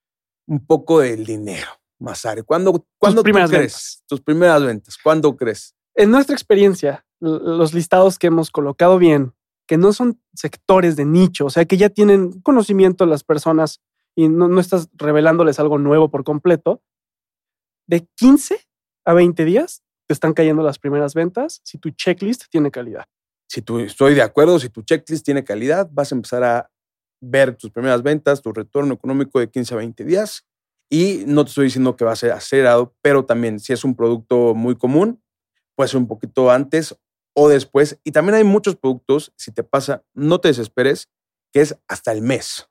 un 0.46 0.64
poco 0.64 1.00
del 1.00 1.26
dinero, 1.26 1.68
Masare? 1.98 2.42
¿Cuándo, 2.42 2.86
¿cuándo 2.98 3.22
tú 3.22 3.30
crees? 3.30 3.50
ventas. 3.50 4.02
Tus 4.06 4.22
primeras 4.22 4.64
ventas. 4.64 4.96
¿Cuándo 5.02 5.36
crees? 5.36 5.74
En 5.94 6.10
nuestra 6.10 6.34
experiencia, 6.34 7.04
los 7.20 7.74
listados 7.74 8.18
que 8.18 8.28
hemos 8.28 8.50
colocado 8.50 8.98
bien, 8.98 9.34
que 9.68 9.76
no 9.76 9.92
son 9.92 10.18
sectores 10.32 10.96
de 10.96 11.04
nicho, 11.04 11.44
o 11.44 11.50
sea, 11.50 11.66
que 11.66 11.76
ya 11.76 11.90
tienen 11.90 12.40
conocimiento 12.40 13.04
las 13.04 13.22
personas 13.22 13.82
y 14.16 14.30
no, 14.30 14.48
no 14.48 14.60
estás 14.60 14.88
revelándoles 14.94 15.60
algo 15.60 15.78
nuevo 15.78 16.10
por 16.10 16.24
completo, 16.24 16.82
de 17.86 18.08
15 18.16 18.66
a 19.04 19.12
20 19.12 19.44
días 19.44 19.82
te 20.06 20.14
están 20.14 20.32
cayendo 20.32 20.62
las 20.62 20.78
primeras 20.78 21.12
ventas 21.12 21.60
si 21.64 21.76
tu 21.76 21.90
checklist 21.90 22.44
tiene 22.48 22.70
calidad. 22.70 23.04
Si 23.46 23.60
tú 23.60 23.78
estoy 23.78 24.14
de 24.14 24.22
acuerdo, 24.22 24.58
si 24.58 24.70
tu 24.70 24.82
checklist 24.82 25.22
tiene 25.22 25.44
calidad, 25.44 25.86
vas 25.92 26.12
a 26.12 26.14
empezar 26.14 26.44
a 26.44 26.70
ver 27.24 27.56
tus 27.56 27.70
primeras 27.70 28.02
ventas, 28.02 28.42
tu 28.42 28.52
retorno 28.52 28.94
económico 28.94 29.38
de 29.38 29.50
15 29.50 29.74
a 29.74 29.76
20 29.78 30.04
días. 30.04 30.46
Y 30.90 31.24
no 31.26 31.44
te 31.44 31.48
estoy 31.48 31.64
diciendo 31.64 31.96
que 31.96 32.04
va 32.04 32.12
a 32.12 32.16
ser 32.16 32.32
acelerado, 32.32 32.94
pero 33.02 33.24
también 33.24 33.58
si 33.58 33.72
es 33.72 33.84
un 33.84 33.94
producto 33.96 34.54
muy 34.54 34.76
común, 34.76 35.22
puede 35.74 35.88
ser 35.88 35.98
un 35.98 36.06
poquito 36.06 36.50
antes 36.50 36.96
o 37.34 37.48
después. 37.48 37.98
Y 38.04 38.12
también 38.12 38.36
hay 38.36 38.44
muchos 38.44 38.76
productos, 38.76 39.32
si 39.36 39.52
te 39.52 39.64
pasa, 39.64 40.04
no 40.14 40.40
te 40.40 40.48
desesperes, 40.48 41.08
que 41.52 41.60
es 41.60 41.76
hasta 41.88 42.12
el 42.12 42.22
mes. 42.22 42.68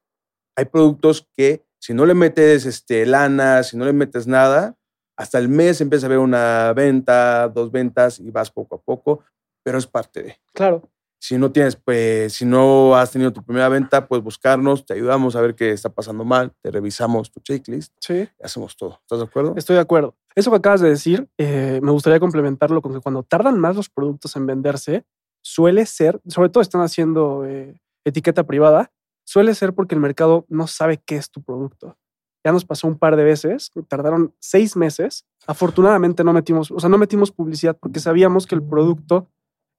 Hay 0.56 0.66
productos 0.66 1.28
que 1.36 1.66
Si 1.80 1.94
no 1.94 2.06
le 2.06 2.14
metes 2.14 2.66
este, 2.66 3.06
lana, 3.06 3.62
si 3.64 3.76
no 3.76 3.84
le 3.84 3.92
metes 3.92 4.26
nada, 4.26 4.78
hasta 5.18 5.38
el 5.38 5.50
mes 5.50 5.82
empieza 5.82 6.06
a 6.06 6.10
ver 6.10 6.20
una 6.20 6.72
venta, 6.74 7.50
dos 7.50 7.74
ventas 7.74 8.22
y 8.22 8.32
vas 8.32 8.52
poco 8.52 8.76
a 8.76 8.82
poco, 8.82 9.26
pero 9.64 9.78
es 9.78 9.86
parte 9.86 10.24
de. 10.24 10.40
Claro. 10.54 10.90
Si 11.26 11.38
no 11.38 11.54
tienes, 11.54 11.78
pues, 11.78 12.34
si 12.34 12.44
no 12.44 12.98
has 12.98 13.12
tenido 13.12 13.32
tu 13.32 13.42
primera 13.46 13.70
venta, 13.70 14.10
pues 14.10 14.22
buscarnos, 14.22 14.86
te 14.86 14.94
ayudamos 14.96 15.38
a 15.38 15.42
ver 15.42 15.56
qué 15.56 15.72
está 15.72 15.88
pasando 15.88 16.26
mal, 16.26 16.52
te 16.62 16.70
revisamos 16.70 17.32
tu 17.32 17.40
checklist 17.40 17.94
Sí. 18.02 18.28
y 18.38 18.44
hacemos 18.46 18.76
todo. 18.76 19.00
¿Estás 19.04 19.20
de 19.20 19.26
acuerdo? 19.26 19.54
Estoy 19.56 19.78
de 19.78 19.82
acuerdo. 19.82 20.18
Eso 20.36 20.52
que 20.52 20.58
acabas 20.58 20.82
de 20.82 20.90
decir, 20.90 21.30
eh, 21.38 21.80
me 21.82 21.92
gustaría 21.92 22.20
complementarlo 22.20 22.82
con 22.82 22.94
que 22.94 23.00
cuando 23.00 23.24
tardan 23.24 23.58
más 23.58 23.78
los 23.78 23.90
productos 23.90 24.36
en 24.36 24.48
venderse, 24.48 25.06
suele 25.42 25.86
ser, 25.86 26.20
sobre 26.28 26.50
todo 26.50 26.62
están 26.62 26.82
haciendo 26.82 27.46
eh, 27.46 27.80
etiqueta 28.04 28.44
privada, 28.44 28.92
suele 29.26 29.56
ser 29.56 29.74
porque 29.74 29.96
el 29.96 30.02
mercado 30.02 30.46
no 30.50 30.68
sabe 30.68 31.02
qué 31.06 31.16
es 31.16 31.32
tu 31.32 31.42
producto. 31.42 31.98
Ya 32.44 32.52
nos 32.52 32.66
pasó 32.66 32.86
un 32.90 33.00
par 33.00 33.16
de 33.16 33.24
veces, 33.24 33.72
tardaron 33.88 34.36
seis 34.42 34.76
meses. 34.76 35.26
Afortunadamente 35.48 36.26
no 36.26 36.34
metimos, 36.34 36.70
o 36.70 36.82
sea, 36.82 36.90
no 36.90 36.98
metimos 36.98 37.32
publicidad 37.32 37.78
porque 37.80 38.02
sabíamos 38.02 38.46
que 38.46 38.56
el 38.56 38.62
producto, 38.62 39.30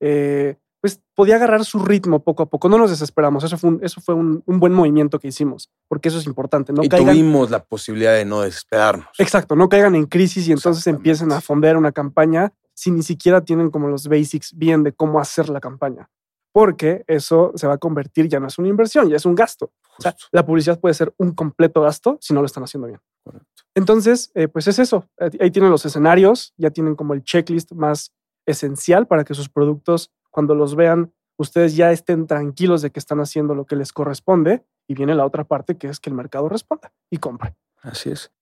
eh, 0.00 0.56
pues, 0.84 1.00
podía 1.14 1.36
agarrar 1.36 1.64
su 1.64 1.78
ritmo 1.78 2.22
poco 2.22 2.42
a 2.42 2.46
poco. 2.50 2.68
No 2.68 2.76
nos 2.76 2.90
desesperamos. 2.90 3.42
Eso 3.42 3.56
fue 3.56 3.70
un, 3.70 3.80
eso 3.82 4.02
fue 4.02 4.14
un, 4.14 4.42
un 4.44 4.60
buen 4.60 4.74
movimiento 4.74 5.18
que 5.18 5.28
hicimos, 5.28 5.70
porque 5.88 6.10
eso 6.10 6.18
es 6.18 6.26
importante. 6.26 6.74
No 6.74 6.84
y 6.84 6.90
caigan, 6.90 7.14
tuvimos 7.14 7.50
la 7.50 7.64
posibilidad 7.64 8.12
de 8.12 8.26
no 8.26 8.42
desesperarnos. 8.42 9.08
Exacto, 9.16 9.56
no 9.56 9.70
caigan 9.70 9.94
en 9.94 10.04
crisis 10.04 10.46
y 10.46 10.52
entonces 10.52 10.86
empiecen 10.86 11.32
a 11.32 11.40
fondear 11.40 11.78
una 11.78 11.90
campaña 11.90 12.52
si 12.74 12.90
ni 12.90 13.02
siquiera 13.02 13.40
tienen 13.40 13.70
como 13.70 13.88
los 13.88 14.08
basics 14.08 14.52
bien 14.54 14.82
de 14.82 14.92
cómo 14.92 15.18
hacer 15.20 15.48
la 15.48 15.58
campaña. 15.58 16.10
Porque 16.52 17.02
eso 17.06 17.52
se 17.54 17.66
va 17.66 17.72
a 17.72 17.78
convertir, 17.78 18.28
ya 18.28 18.38
no 18.38 18.48
es 18.48 18.58
una 18.58 18.68
inversión, 18.68 19.08
ya 19.08 19.16
es 19.16 19.24
un 19.24 19.34
gasto. 19.34 19.72
O 19.98 20.02
sea, 20.02 20.12
Justo. 20.12 20.28
la 20.32 20.44
publicidad 20.44 20.78
puede 20.78 20.92
ser 20.92 21.14
un 21.16 21.32
completo 21.32 21.80
gasto 21.80 22.18
si 22.20 22.34
no 22.34 22.40
lo 22.40 22.46
están 22.46 22.62
haciendo 22.62 22.88
bien. 22.88 23.00
Correcto. 23.24 23.62
Entonces, 23.74 24.30
eh, 24.34 24.48
pues 24.48 24.68
es 24.68 24.78
eso. 24.78 25.08
Eh, 25.18 25.30
Ahí 25.40 25.50
tienen 25.50 25.70
los 25.70 25.86
escenarios, 25.86 26.52
ya 26.58 26.68
tienen 26.68 26.94
como 26.94 27.14
el 27.14 27.24
checklist 27.24 27.72
más 27.72 28.12
esencial 28.44 29.06
para 29.06 29.24
que 29.24 29.32
sus 29.32 29.48
productos, 29.48 30.10
cuando 30.34 30.56
los 30.56 30.74
vean, 30.74 31.12
ustedes 31.36 31.76
ya 31.76 31.92
estén 31.92 32.26
tranquilos 32.26 32.82
de 32.82 32.90
que 32.90 32.98
están 32.98 33.20
haciendo 33.20 33.54
lo 33.54 33.66
que 33.66 33.76
les 33.76 33.92
corresponde. 33.92 34.64
Y 34.88 34.94
viene 34.94 35.14
la 35.14 35.24
otra 35.24 35.44
parte, 35.44 35.78
que 35.78 35.86
es 35.86 36.00
que 36.00 36.10
el 36.10 36.16
mercado 36.16 36.48
responda 36.48 36.92
y 37.08 37.18
compre. 37.18 37.54
Así 37.80 38.10
es. 38.10 38.32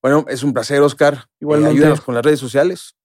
Bueno, 0.00 0.24
es 0.28 0.42
un 0.42 0.52
placer, 0.52 0.80
Oscar. 0.80 1.28
Igualmente. 1.38 1.74
Eh, 1.74 1.78
ayúdanos 1.78 2.00
con 2.00 2.14
las 2.14 2.24
redes 2.24 2.40
sociales. 2.40 2.96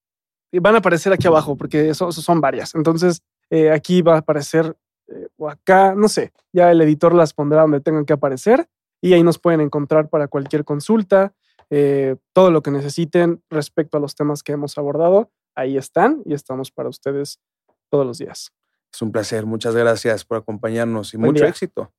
Y 0.52 0.60
van 0.60 0.76
a 0.76 0.78
aparecer 0.78 1.12
aquí 1.12 1.28
abajo 1.28 1.58
porque 1.58 1.90
eso, 1.90 2.10
eso 2.10 2.22
son 2.22 2.40
varias. 2.40 2.74
Entonces, 2.74 3.22
eh, 3.50 3.70
aquí 3.70 4.02
va 4.02 4.16
a 4.16 4.20
aparecer 4.20 4.76
eh, 5.08 5.28
o 5.38 5.50
acá, 5.50 5.94
no 5.96 6.08
sé, 6.08 6.32
ya 6.52 6.72
el 6.72 6.82
editor 6.82 7.14
las 7.14 7.34
pondrá 7.34 7.62
donde 7.62 7.80
tengan 7.80 8.06
que 8.06 8.14
aparecer 8.14 8.68
y 9.02 9.14
ahí 9.14 9.24
nos 9.24 9.40
pueden 9.40 9.62
encontrar 9.62 10.10
para 10.10 10.28
cualquier 10.28 10.66
consulta, 10.66 11.34
eh, 11.70 12.16
todo 12.34 12.52
lo 12.52 12.62
que 12.62 12.72
necesiten 12.72 13.42
respecto 13.50 13.98
a 13.98 14.02
los 14.02 14.16
temas 14.16 14.44
que 14.44 14.54
hemos 14.54 14.78
abordado. 14.78 15.32
Ahí 15.56 15.78
están 15.78 16.22
y 16.26 16.34
estamos 16.34 16.72
para 16.72 16.90
ustedes 16.90 17.40
todos 17.90 18.06
los 18.06 18.18
días. 18.18 18.52
Es 18.94 19.02
un 19.02 19.12
placer. 19.12 19.46
Muchas 19.46 19.76
gracias 19.76 20.26
por 20.26 20.38
acompañarnos 20.38 21.14
y 21.14 21.18
Buen 21.18 21.32
mucho 21.32 21.44
día. 21.44 21.50
éxito. 21.50 21.94